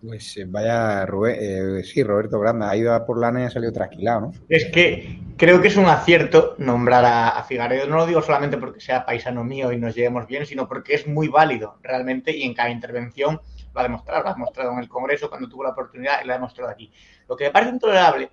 [0.04, 3.50] Pues eh, vaya, Rubén, eh, sí, Roberto Granda ha ido a por lana y ha
[3.50, 4.32] salido trasquilado, ¿no?
[4.48, 7.86] Es que creo que es un acierto nombrar a, a, Figaredo.
[7.88, 11.06] No lo digo solamente porque sea paisano mío y nos llevemos bien, sino porque es
[11.08, 13.40] muy válido realmente y en cada intervención
[13.74, 14.22] lo ha demostrado.
[14.22, 16.92] Lo ha demostrado en el Congreso cuando tuvo la oportunidad y lo ha demostrado aquí.
[17.28, 18.30] Lo que me parece intolerable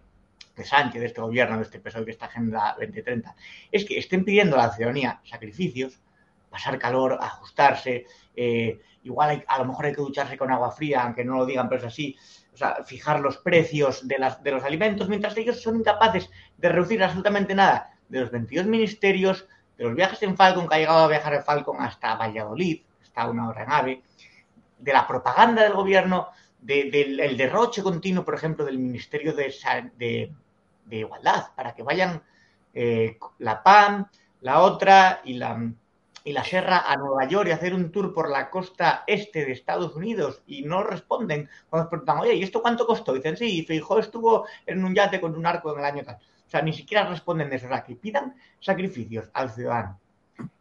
[0.56, 3.36] de Sánchez, de este gobierno, de este PSOE, de esta Agenda 2030,
[3.72, 6.00] es que estén pidiendo a la ciudadanía sacrificios,
[6.50, 8.06] pasar calor, ajustarse,
[8.36, 11.46] eh, igual hay, a lo mejor hay que ducharse con agua fría, aunque no lo
[11.46, 12.18] digan, pero es así,
[12.54, 16.70] o sea, fijar los precios de, las, de los alimentos, mientras ellos son incapaces de
[16.70, 19.48] reducir absolutamente nada de los 22 ministerios,
[19.78, 23.30] de los viajes en Falcon, que ha llegado a viajar en Falcon hasta Valladolid, está
[23.30, 24.04] una hora en AVE,
[24.80, 26.30] de la propaganda del gobierno,
[26.60, 29.54] del de, derroche continuo, por ejemplo, del Ministerio de,
[29.98, 30.32] de,
[30.86, 32.24] de Igualdad, para que vayan
[32.74, 34.08] eh, la PAM,
[34.42, 35.72] la otra y la,
[36.26, 39.52] y la Serra a Nueva York y hacer un tour por la costa este de
[39.52, 43.14] Estados Unidos y no responden cuando preguntan, oye, ¿y esto cuánto costó?
[43.14, 46.16] dicen, sí, Feijóo estuvo en un yate con un arco en el año tal.
[46.16, 47.68] O sea, ni siquiera responden de eso.
[47.68, 50.00] O sea, que pidan sacrificios al ciudadano.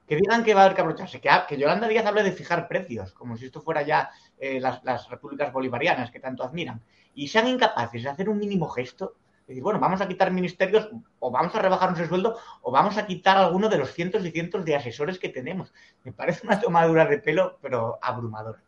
[0.07, 1.19] Que digan que va a haber que abrocharse.
[1.19, 4.85] Que, que Yolanda Díaz hable de fijar precios, como si esto fuera ya eh, las,
[4.85, 6.83] las repúblicas bolivarianas que tanto admiran.
[7.15, 9.15] Y sean incapaces de hacer un mínimo gesto
[9.47, 13.07] decir, bueno, vamos a quitar ministerios o vamos a rebajarnos el sueldo o vamos a
[13.07, 15.73] quitar alguno de los cientos y cientos de asesores que tenemos.
[16.03, 18.63] Me parece una tomadura de pelo, pero abrumadora.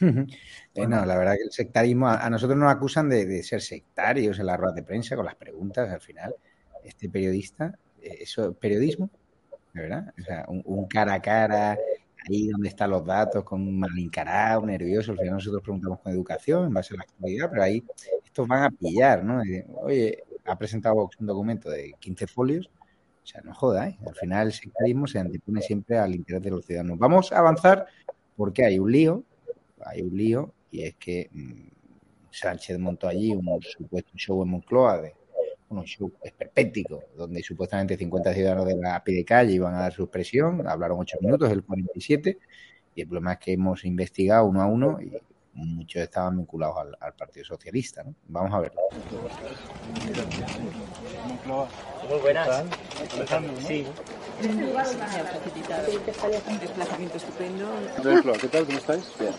[0.00, 4.38] Eh, no, la verdad que el sectarismo, a, nosotros nos acusan de, de, ser sectarios
[4.38, 6.34] en la rueda de prensa con las preguntas al final.
[6.84, 9.10] Este periodista, eh, eso periodismo,
[9.72, 10.12] ¿verdad?
[10.18, 11.76] O sea, un cara a cara,
[12.28, 15.12] ahí donde están los datos, con un mal encarado, nervioso.
[15.12, 17.84] Al final nosotros preguntamos con educación en base a la actualidad, pero ahí
[18.24, 19.42] estos van a pillar, ¿no?
[19.82, 22.70] Oye, ha presentado un documento de 15 folios,
[23.22, 23.98] o sea, no joda, ¿eh?
[24.06, 26.98] Al final el sectarismo se antepone siempre al interés de los ciudadanos.
[26.98, 27.86] Vamos a avanzar
[28.36, 29.24] porque hay un lío,
[29.84, 31.68] hay un lío, y es que mmm,
[32.30, 35.14] Sánchez montó allí un supuesto show en Moncloa de
[35.70, 39.92] un show esperpéntico, donde supuestamente 50 ciudadanos de la pie de calle iban a dar
[39.92, 42.38] su expresión, hablaron 8 minutos, el 47,
[42.94, 45.12] y el problema es que hemos investigado uno a uno y
[45.58, 48.02] muchos estaban vinculados al, al Partido Socialista.
[48.04, 48.14] ¿no?
[48.28, 48.80] Vamos a verlo.
[52.08, 52.64] Muy buenas.
[53.66, 53.86] Sí.
[56.60, 57.66] Desplazamiento estupendo.
[58.40, 58.66] ¿Qué tal?
[58.66, 59.12] ¿Cómo estáis?
[59.18, 59.32] Bien.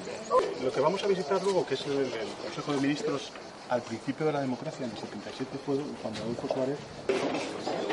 [0.63, 3.31] Lo que vamos a visitar luego, que es el, el Consejo de Ministros
[3.69, 6.77] al principio de la democracia, en el 77 fue cuando Adolfo Suárez.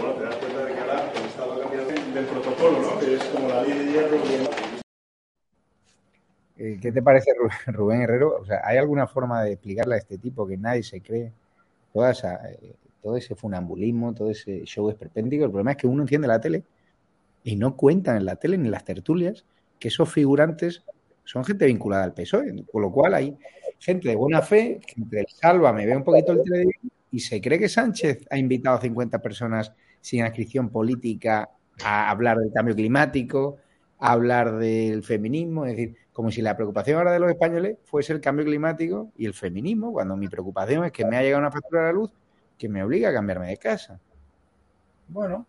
[0.00, 2.98] Bueno, te das cuenta de que ahora está la cambiación del protocolo, ¿no?
[2.98, 4.16] Que es como la ley de hierro.
[6.58, 7.32] Eh, ¿Qué te parece,
[7.66, 8.38] Rubén Herrero?
[8.40, 11.32] O sea, ¿hay alguna forma de explicarle a este tipo que nadie se cree
[11.92, 15.44] toda esa, eh, todo ese funambulismo, todo ese show esperpéntico?
[15.44, 16.64] El problema es que uno enciende la tele
[17.44, 19.44] y no cuentan en la tele ni en las tertulias
[19.78, 20.82] que esos figurantes
[21.24, 23.36] son gente vinculada al PSOE, con lo cual hay
[23.78, 27.40] gente de buena fe, gente del Salva me ve un poquito el telediario y se
[27.40, 31.48] cree que Sánchez ha invitado a 50 personas sin inscripción política
[31.82, 33.58] a hablar del cambio climático,
[33.98, 38.12] a hablar del feminismo, es decir, como si la preocupación ahora de los españoles fuese
[38.12, 41.50] el cambio climático y el feminismo, cuando mi preocupación es que me ha llegado una
[41.50, 42.10] factura de la luz
[42.56, 44.00] que me obliga a cambiarme de casa.
[45.08, 45.46] Bueno,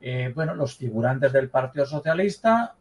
[0.00, 2.74] eh, bueno, los figurantes del Partido Socialista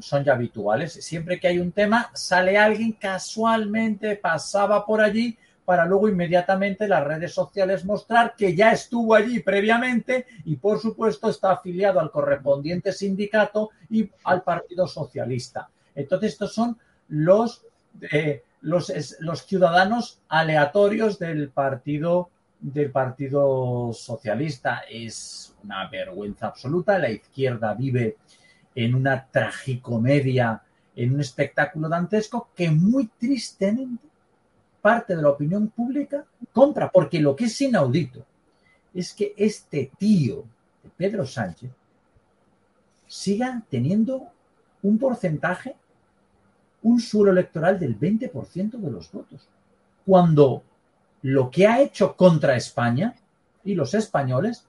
[0.00, 0.92] son ya habituales.
[0.92, 7.04] Siempre que hay un tema, sale alguien casualmente, pasaba por allí para luego inmediatamente las
[7.04, 12.90] redes sociales mostrar que ya estuvo allí previamente y por supuesto está afiliado al correspondiente
[12.90, 15.68] sindicato y al Partido Socialista.
[15.94, 16.78] Entonces estos son
[17.08, 17.66] los,
[18.12, 22.30] eh, los ciudadanos aleatorios del Partido
[22.60, 24.84] del Partido Socialista.
[24.90, 26.98] Es una vergüenza absoluta.
[26.98, 28.16] La izquierda vive
[28.84, 30.62] en una tragicomedia,
[30.94, 34.06] en un espectáculo dantesco que muy tristemente
[34.80, 38.24] parte de la opinión pública compra, porque lo que es inaudito
[38.94, 40.44] es que este tío
[40.84, 41.72] de Pedro Sánchez
[43.08, 44.28] siga teniendo
[44.82, 45.74] un porcentaje,
[46.82, 49.48] un suelo electoral del 20% de los votos,
[50.06, 50.62] cuando
[51.22, 53.16] lo que ha hecho contra España
[53.64, 54.68] y los españoles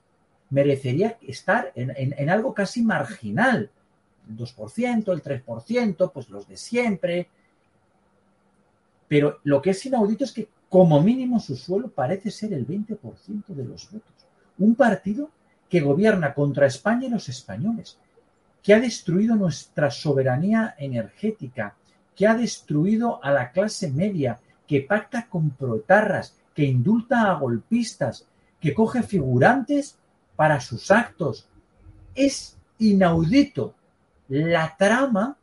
[0.50, 3.70] merecería estar en, en, algo casi marginal,
[4.36, 7.28] 2%, el 3%, pues los de siempre.
[9.08, 13.46] Pero lo que es inaudito es que como mínimo su suelo parece ser el 20%
[13.48, 14.14] de los votos.
[14.58, 15.30] Un partido
[15.68, 17.98] que gobierna contra España y los españoles,
[18.62, 21.74] que ha destruido nuestra soberanía energética,
[22.14, 28.26] que ha destruido a la clase media, que pacta con proetarras, que indulta a golpistas,
[28.60, 29.96] que coge figurantes
[30.36, 31.48] para sus actos.
[32.14, 33.74] Es inaudito
[34.30, 35.36] la trama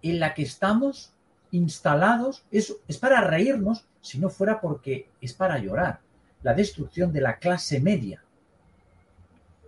[0.00, 1.12] en la que estamos
[1.50, 6.00] instalados, es, es para reírnos, si no fuera porque es para llorar.
[6.42, 8.22] La destrucción de la clase media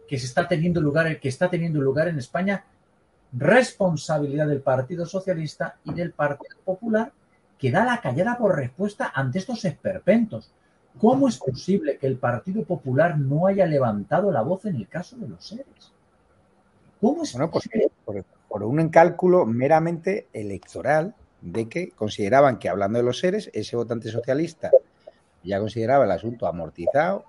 [0.08, 2.64] que se está teniendo lugar, que está teniendo lugar en España,
[3.32, 7.12] responsabilidad del Partido Socialista y del Partido Popular,
[7.58, 10.52] que da la callada por respuesta ante estos esperpentos.
[10.98, 15.16] ¿Cómo es posible que el Partido Popular no haya levantado la voz en el caso
[15.16, 15.91] de los seres?
[17.02, 17.68] ¿Cómo es bueno, pues,
[18.04, 23.74] por, por un cálculo meramente electoral de que consideraban que hablando de los seres, ese
[23.74, 24.70] votante socialista
[25.42, 27.24] ya consideraba el asunto amortizado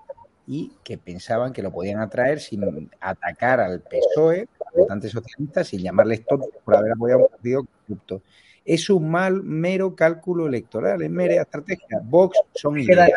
[0.46, 5.82] y que pensaban que lo podían atraer sin atacar al PSOE, al votante socialista, sin
[5.82, 8.22] llamarles tontos por haber apoyado un partido corrupto.
[8.64, 12.00] Es un mal, mero cálculo electoral, es mera estrategia.
[12.04, 13.12] Vox son ideas.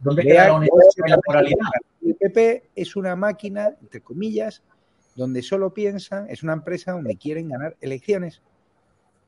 [0.00, 1.68] dónde queda la moralidad?
[2.04, 4.62] El PP es una máquina, entre comillas,
[5.20, 8.40] donde solo piensan, es una empresa donde quieren ganar elecciones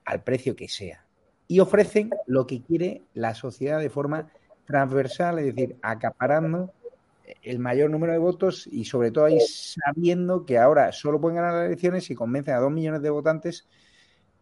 [0.07, 1.05] al precio que sea.
[1.49, 4.30] Y ofrecen lo que quiere la sociedad de forma
[4.64, 6.72] transversal, es decir, acaparando
[7.43, 11.53] el mayor número de votos y sobre todo ahí sabiendo que ahora solo pueden ganar
[11.53, 13.66] las elecciones si convencen a dos millones de votantes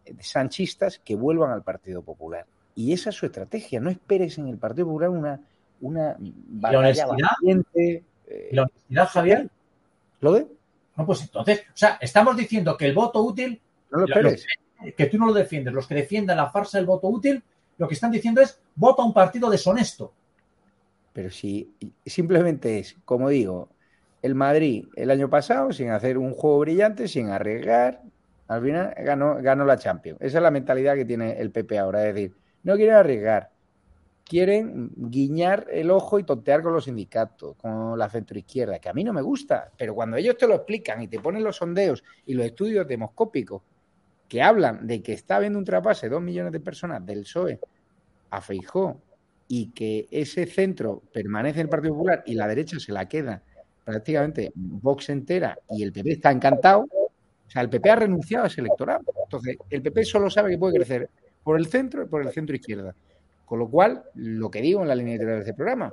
[0.05, 2.45] eh, sanchistas que vuelvan al Partido Popular.
[2.75, 3.81] Y esa es su estrategia.
[3.81, 5.41] No esperes en el Partido Popular una,
[5.81, 7.27] una batalla honestidad?
[7.41, 9.49] valiente, eh, ¿Y la honestidad, Javier?
[10.21, 10.60] ¿Lo de?
[10.97, 13.61] No, pues entonces, o sea, estamos diciendo que el voto útil,
[13.91, 14.45] No lo esperes.
[14.83, 17.43] que, que tú no lo defiendes, los que defiendan la farsa del voto útil,
[17.77, 20.13] lo que están diciendo es vota a un partido deshonesto.
[21.13, 21.73] Pero si
[22.05, 23.69] simplemente es, como digo,
[24.21, 28.01] el Madrid el año pasado, sin hacer un juego brillante, sin arriesgar,
[28.47, 30.19] al final ganó, ganó la Champions.
[30.21, 33.49] Esa es la mentalidad que tiene el PP ahora, es decir, no quieren arriesgar,
[34.31, 39.03] quieren guiñar el ojo y tontear con los sindicatos, con la centroizquierda, que a mí
[39.03, 42.33] no me gusta, pero cuando ellos te lo explican y te ponen los sondeos y
[42.33, 43.61] los estudios demoscópicos
[44.29, 47.59] que hablan de que está habiendo un trapase de dos millones de personas del PSOE
[48.29, 49.01] a Feijó
[49.49, 53.43] y que ese centro permanece en el Partido Popular y la derecha se la queda
[53.83, 58.47] prácticamente Vox entera y el PP está encantado, o sea, el PP ha renunciado a
[58.47, 59.03] ese electorado.
[59.25, 61.09] Entonces, el PP solo sabe que puede crecer
[61.43, 62.95] por el centro y por el centro izquierda.
[63.51, 65.91] Con lo cual, lo que digo en la línea editorial de este programa,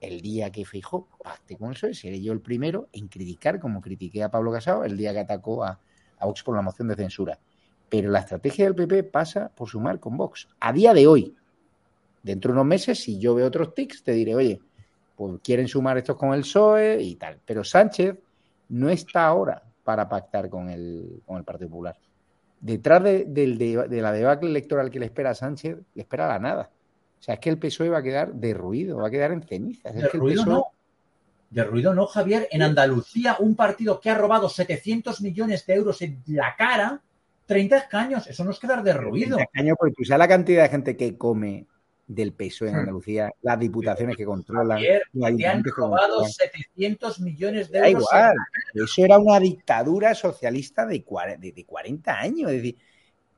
[0.00, 3.80] el día que Feijó pacte con el PSOE, seré yo el primero en criticar, como
[3.80, 5.78] critiqué a Pablo Casado, el día que atacó a,
[6.18, 7.38] a Vox por la moción de censura.
[7.88, 10.48] Pero la estrategia del PP pasa por sumar con Vox.
[10.58, 11.36] A día de hoy,
[12.24, 14.60] dentro de unos meses, si yo veo otros tics, te diré, oye,
[15.14, 17.38] pues quieren sumar estos con el PSOE y tal.
[17.46, 18.16] Pero Sánchez
[18.70, 21.96] no está ahora para pactar con el, con el Partido Popular.
[22.64, 26.38] Detrás de, de- de la debacle electoral que le espera a Sánchez, le espera la
[26.38, 26.70] nada.
[27.20, 29.94] O sea, es que el PSOE va a quedar derruido, va a quedar en cenizas.
[29.94, 30.64] Es que el PSOE no.
[31.50, 32.48] De ruido no, Javier.
[32.50, 37.02] En Andalucía, un partido que ha robado 700 millones de euros en la cara,
[37.46, 38.26] 30 escaños.
[38.26, 39.36] Eso no es quedar de ruido.
[39.52, 41.66] Caño, porque tú sabes la cantidad de gente que come
[42.06, 42.78] del PSOE en Hmm.
[42.80, 44.78] Andalucía, las diputaciones que controlan,
[45.14, 46.30] los te han robado controlan.
[46.30, 48.02] 700 millones de euros.
[48.12, 48.34] igual,
[48.74, 52.50] eso era una dictadura socialista de, cuare- de, de 40 años.
[52.50, 52.76] Es decir,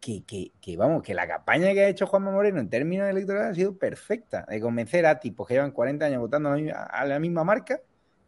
[0.01, 3.53] que, que, que, vamos, que la campaña que ha hecho Juanma Moreno en términos electorales
[3.53, 7.45] ha sido perfecta, de convencer a tipos que llevan 40 años votando a la misma,
[7.45, 7.81] marca,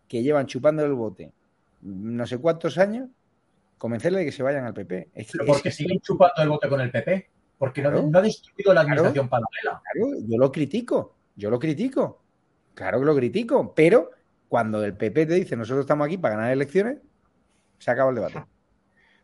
[0.09, 1.33] que llevan chupando el bote
[1.81, 3.09] no sé cuántos años,
[3.77, 5.09] convencerle de que se vayan al PP.
[5.15, 7.29] Es que, Pero porque que- siguen chupando el voto con el PP.
[7.59, 8.07] Porque no, Claro.
[8.09, 9.03] no ha destruido la Claro.
[9.03, 9.83] administración paralela.
[9.93, 12.23] Claro, yo lo critico, yo lo critico,
[12.75, 14.11] claro que lo critico, pero
[14.49, 16.99] cuando el PP te dice nosotros estamos aquí para ganar elecciones,
[17.79, 18.45] se acaba el debate.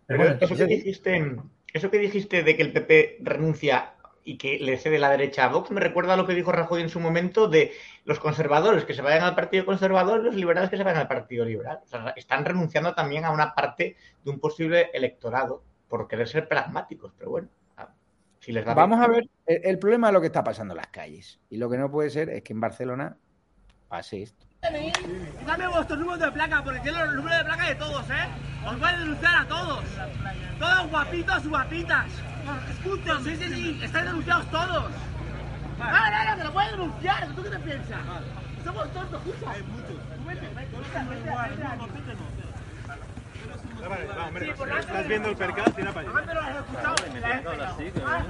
[0.07, 1.37] Pero bueno, eso, que dijiste,
[1.73, 5.49] eso que dijiste de que el PP renuncia y que le cede la derecha a
[5.49, 7.73] Vox me recuerda a lo que dijo Rajoy en su momento de
[8.05, 11.09] los conservadores que se vayan al Partido Conservador y los liberales que se vayan al
[11.09, 11.81] Partido Liberal.
[11.85, 16.49] O sea, están renunciando también a una parte de un posible electorado por querer ser
[16.49, 17.49] pragmáticos, pero bueno,
[18.45, 19.11] si les da Vamos bien.
[19.11, 21.41] a ver, el, el problema es lo que está pasando en las calles.
[21.49, 23.17] Y lo que no puede ser es que en Barcelona
[23.89, 24.45] pase esto.
[25.47, 28.27] Dame vuestro número de placa, porque quiero el número de placa de todos, ¿eh?
[28.67, 29.85] Os voy a denunciar a todos.
[30.59, 32.07] Todos guapitos, guapitas.
[32.71, 34.91] Escuchen, sí, sí, sí, estáis denunciados todos.
[35.79, 37.29] No, no, te lo voy a denunciar.
[37.35, 37.99] ¿Tú qué te piensas?
[38.63, 39.51] Somos tontos, escucha.
[39.51, 39.97] Hay muchos.
[40.27, 42.34] Vete, vete, vete, vete, Sí, por la-
[44.81, 46.21] Estás viendo el percal, tira para allá.
[46.83, 46.91] Lo.
[48.07, 48.25] Ah.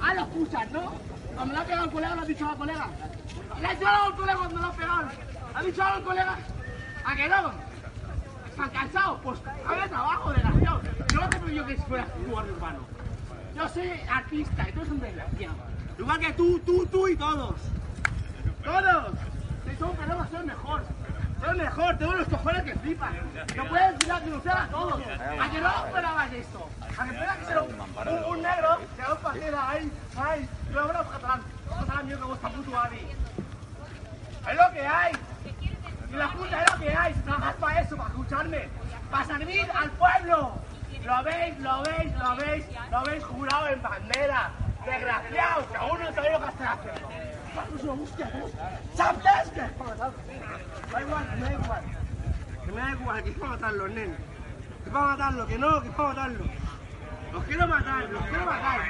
[0.00, 0.92] Ah, lo escuchas, ¿no?
[1.34, 2.88] Cuando le ha pegado al colega, lo has dicho al colega.
[3.60, 5.08] Le ha dicho algo al colega cuando lo ha pegado.
[5.54, 6.38] ¿Ha dicho algo al colega?
[7.04, 7.52] ¿A que no?
[8.48, 9.20] ¿Están cansados?
[9.22, 10.80] Pues haga trabajo, desgraciado.
[11.12, 12.78] Yo no te yo que fueras guardia urbano.
[13.56, 15.54] Yo soy artista y tú eres un desgraciado.
[15.98, 17.54] Igual que tú, tú, tú y todos.
[18.64, 19.14] ¡Todos!
[19.68, 20.82] Si son problemas, soy mejor.
[21.40, 23.14] Soy mejor, tengo los cojones que flipan.
[23.56, 25.00] No puedes denunciar a todos.
[25.00, 26.68] A que no esperabas esto.
[26.98, 30.48] A que esperabas que ser un, un, negro que haga un pajera ahí, ahí.
[30.72, 31.42] Yo hablo catalán.
[31.68, 33.08] Catalán mío que gusta puto Adi.
[34.50, 35.12] Es lo que hay.
[36.10, 37.14] Y la puta es lo que hay.
[37.14, 38.68] Si trabajas para eso, para escucharme.
[39.10, 40.52] Para servir al pueblo.
[41.04, 44.50] Lo veis, lo veis, lo veis, lo habéis jurado en bandera.
[44.84, 47.29] Desgraciados, que aún no sabéis lo que estáis haciendo.
[48.96, 49.22] ¿Sabes
[49.54, 49.60] qué?
[50.92, 51.82] Da igual, que me da igual.
[52.64, 54.16] Que me da igual, que es para matarlo, nen.
[54.84, 56.44] Que para matarlo, que no, que para matarlo.
[57.32, 58.80] Los quiero matar, los quiero matar.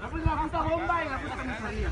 [0.00, 1.90] La puta la puta bomba y la puta comisaría.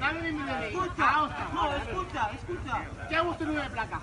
[0.00, 0.66] Dame mi DNI.
[0.66, 1.12] Escucha,
[1.52, 2.84] no, escucha, escucha.
[3.08, 4.00] ¿Qué hago tu número de placa?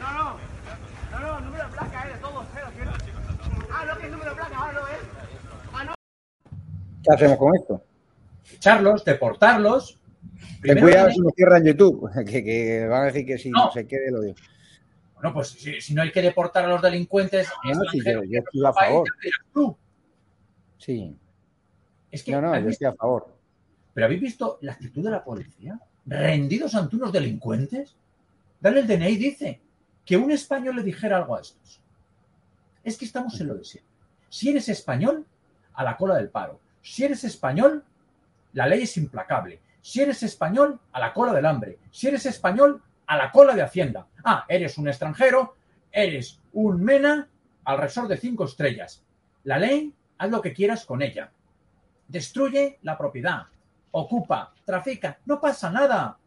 [0.00, 0.36] No, no.
[1.10, 2.90] No, no, número de placa es de todos, eh, lo quiero.
[3.72, 5.23] Ah, no, que es número de placa, ahora no es.
[7.04, 7.82] ¿Qué hacemos con esto?
[8.54, 9.98] Echarlos, deportarlos.
[10.40, 13.66] Ten Primero cuidado si nos cierran YouTube, que, que van a decir que si No.
[13.66, 14.36] no se quede lo digo.
[15.14, 18.64] Bueno, pues si, si no hay que deportar a los delincuentes No, sí, yo, estoy
[18.66, 19.08] a favor.
[19.52, 19.76] tú.
[20.78, 21.16] Sí.
[22.10, 23.34] Es que No, no, ¿habéis yo estoy a favor.
[23.92, 25.78] ¿Pero habéis visto la actitud de la policía?
[26.06, 27.96] ¿Rendidos ante unos delincuentes?
[28.60, 29.60] Dale el DNI, dice.
[30.04, 31.80] Que un español le dijera algo a estos.
[32.82, 33.90] Es que estamos en lo de siempre.
[34.28, 35.24] Si eres español,
[35.74, 36.60] a la cola del paro.
[36.84, 37.82] Si eres español,
[38.52, 39.58] la ley es implacable.
[39.80, 41.78] Si eres español, a la cola del hambre.
[41.90, 44.06] Si eres español, a la cola de Hacienda.
[44.22, 45.56] Ah, eres un extranjero,
[45.90, 47.26] eres un mena
[47.64, 49.02] al resort de cinco estrellas.
[49.44, 51.30] La ley, haz lo que quieras con ella.
[52.06, 53.46] Destruye la propiedad,
[53.92, 56.18] ocupa, trafica, no pasa nada.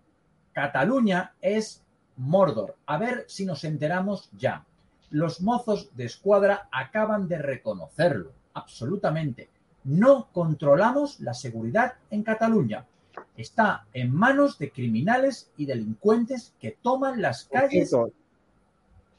[0.54, 1.84] Cataluña es
[2.16, 2.78] Mordor.
[2.88, 4.66] A ver si nos enteramos ya.
[5.12, 9.50] Los mozos de escuadra acaban de reconocerlo, absolutamente.
[9.88, 12.86] No controlamos la seguridad en Cataluña.
[13.36, 17.90] Está en manos de criminales y delincuentes que toman las calles.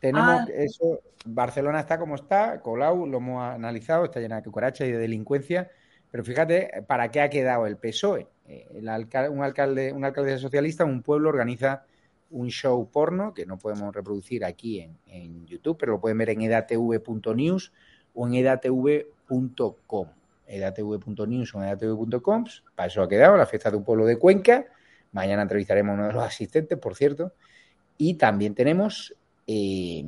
[0.01, 0.47] tenemos Ah.
[0.55, 1.01] eso.
[1.25, 5.69] Barcelona está como está, Colau lo hemos analizado, está llena de cucarachas y de delincuencia.
[6.11, 8.29] Pero fíjate, ¿para qué ha quedado el PSOE?
[8.47, 11.85] Eh, el alca- un alcalde, una alcaldesa socialista, un pueblo organiza
[12.31, 16.31] un show porno que no podemos reproducir aquí en, en YouTube, pero lo pueden ver
[16.31, 17.73] en edatv.news
[18.15, 20.07] o en edatv.com.
[20.49, 22.45] edatv.news o en edatv.com.
[22.75, 24.67] Para eso ha quedado la fiesta de un pueblo de Cuenca.
[25.13, 27.33] Mañana entrevistaremos a uno de los asistentes, por cierto.
[27.97, 29.15] Y también tenemos
[29.47, 30.05] eh,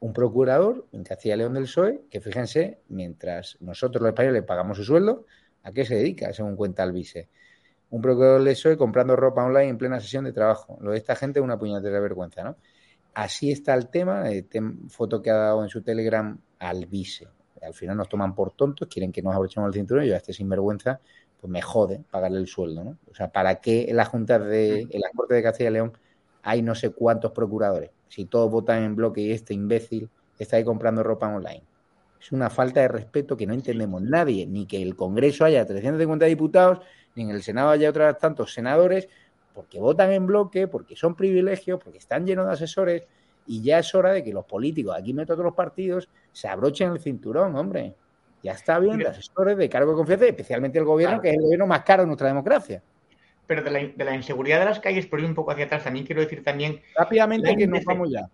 [0.00, 4.84] un procurador en Castilla León del PSOE, que fíjense, mientras nosotros los españoles pagamos su
[4.84, 5.24] sueldo,
[5.62, 6.32] ¿a qué se dedica?
[6.32, 7.28] Según cuenta el vice.
[7.90, 10.78] Un procurador del PSOE comprando ropa online en plena sesión de trabajo.
[10.80, 12.56] Lo de esta gente es una puñetera vergüenza, ¿no?
[13.14, 17.26] Así está el tema, tem- foto que ha dado en su Telegram al vice.
[17.62, 20.18] Al final nos toman por tontos, quieren que nos abrochemos el cinturón y yo a
[20.18, 21.00] este sinvergüenza,
[21.40, 22.98] pues me jode pagarle el sueldo, ¿no?
[23.10, 25.92] O sea, ¿para qué en las juntas de, en las Cortes de Castilla y León
[26.42, 27.90] hay no sé cuántos procuradores?
[28.08, 31.62] Si todos votan en bloque y este imbécil está ahí comprando ropa online.
[32.20, 36.26] Es una falta de respeto que no entendemos nadie, ni que el Congreso haya 350
[36.26, 36.80] diputados,
[37.14, 39.08] ni en el Senado haya otros tantos senadores,
[39.54, 43.06] porque votan en bloque, porque son privilegios, porque están llenos de asesores,
[43.48, 46.92] y ya es hora de que los políticos, aquí meto todos los partidos, se abrochen
[46.92, 47.94] el cinturón, hombre.
[48.42, 51.22] Ya está bien de asesores de cargo de confianza, especialmente el gobierno, Claro.
[51.22, 52.82] que es el gobierno más caro de nuestra democracia.
[53.46, 55.82] Pero de la, de la inseguridad de las calles, por ir un poco hacia atrás,
[55.82, 56.80] también quiero decir también...
[56.94, 58.28] Rápidamente que nos vamos ya.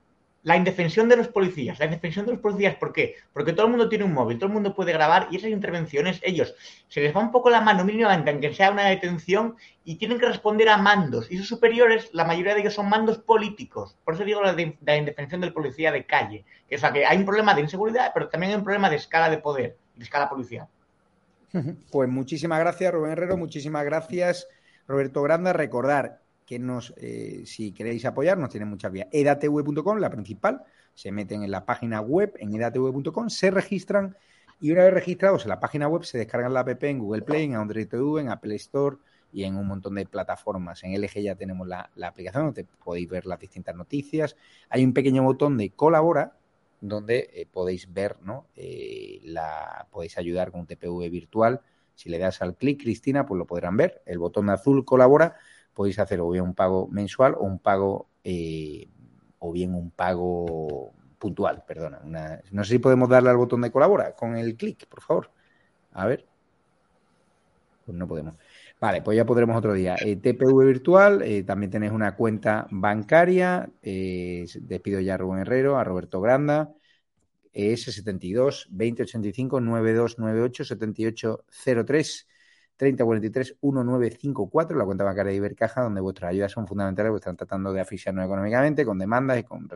[0.45, 1.79] La indefensión de los policías.
[1.81, 3.17] La indefensión de los policías, ¿por qué?
[3.33, 6.21] Porque todo el mundo tiene un móvil, todo el mundo puede grabar y esas intervenciones,
[6.23, 6.55] ellos,
[6.89, 10.27] se les va un poco la mano mínimamente, aunque sea una detención, y tienen que
[10.27, 11.31] responder a mandos.
[11.33, 13.97] Y sus superiores, la mayoría de ellos son mandos políticos.
[14.05, 16.45] Por eso digo la, de- la indefensión del policía de calle.
[16.73, 19.31] O sea, que hay un problema de inseguridad, pero también hay un problema de escala
[19.31, 20.69] de poder, de escala policial.
[21.91, 23.37] Pues muchísimas gracias, Rubén Herrero.
[23.37, 24.49] Muchísimas gracias,
[24.87, 25.53] Roberto Granda.
[25.53, 29.09] Recordar que nos, eh, si queréis apoyarnos, tienen muchas vías.
[29.11, 30.63] edatv.com, la principal.
[30.95, 34.17] Se meten en la página web, en edatv.com, se registran
[34.61, 37.45] y una vez registrados en la página web se descargan la app en Google Play,
[37.45, 38.97] en Android TV, en Apple Store
[39.33, 40.85] y en un montón de plataformas.
[40.85, 44.37] En LG ya tenemos la, aplicación donde podéis ver las distintas noticias.
[44.71, 46.37] Hay un pequeño botón de colabora
[46.81, 48.47] donde eh, podéis ver, ¿no?
[48.55, 51.61] Eh, la, podéis ayudar con un TPV virtual.
[51.95, 54.03] Si le das al clic, Cristina, pues lo podrán ver.
[54.07, 55.37] El botón azul colabora.
[55.75, 58.89] Podéis hacer o bien un pago mensual o un pago eh,
[59.41, 62.01] o bien un pago puntual, perdona.
[62.05, 65.31] Una- no sé si podemos darle al botón de colabora con el clic, por favor.
[65.93, 66.27] A ver.
[67.85, 68.35] Pues no podemos.
[68.81, 69.97] Vale, pues ya podremos otro día.
[70.01, 73.69] Eh, TPV virtual, eh, también tenéis una cuenta bancaria.
[73.83, 76.73] eh, despido ya a Rubén Herrero, a Roberto Granda.
[77.55, 82.27] ES72 2085 9298 7803.
[82.77, 87.73] 3043 1954, la cuenta bancaria de Ibercaja, donde vuestras ayudas son fundamentales, pues están tratando
[87.73, 89.69] de asfixiarnos económicamente, con demandas y con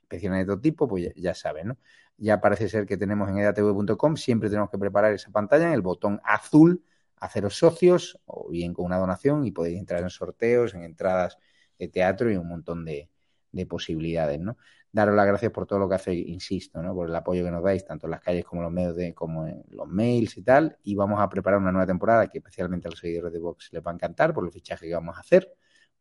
[0.00, 1.78] inspecciones de todo tipo, pues ya, ya saben, ¿no?
[2.16, 5.82] Ya parece ser que tenemos en edatv.com, siempre tenemos que preparar esa pantalla en el
[5.82, 6.84] botón azul,
[7.16, 11.38] haceros socios, o bien con una donación, y podéis entrar en sorteos, en entradas
[11.78, 13.08] de teatro y un montón de,
[13.52, 14.56] de posibilidades, ¿no?
[14.92, 17.84] Daros las gracias por todo lo que hacéis, insisto, por el apoyo que nos dais,
[17.84, 20.76] tanto en las calles como en los medios de, como en los mails y tal.
[20.82, 23.82] Y vamos a preparar una nueva temporada que especialmente a los seguidores de Vox les
[23.82, 25.52] va a encantar por los fichajes que vamos a hacer.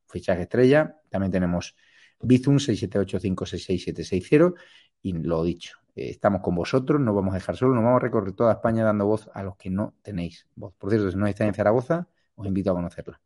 [0.07, 0.99] Fichaje estrella.
[1.09, 1.75] También tenemos
[2.21, 4.53] Bizum 678566760
[5.01, 8.03] y lo dicho, eh, estamos con vosotros, no vamos a dejar solo, nos vamos a
[8.03, 10.73] recorrer toda España dando voz a los que no tenéis voz.
[10.77, 13.21] Por cierto, si no estáis en Zaragoza, os invito a conocerla.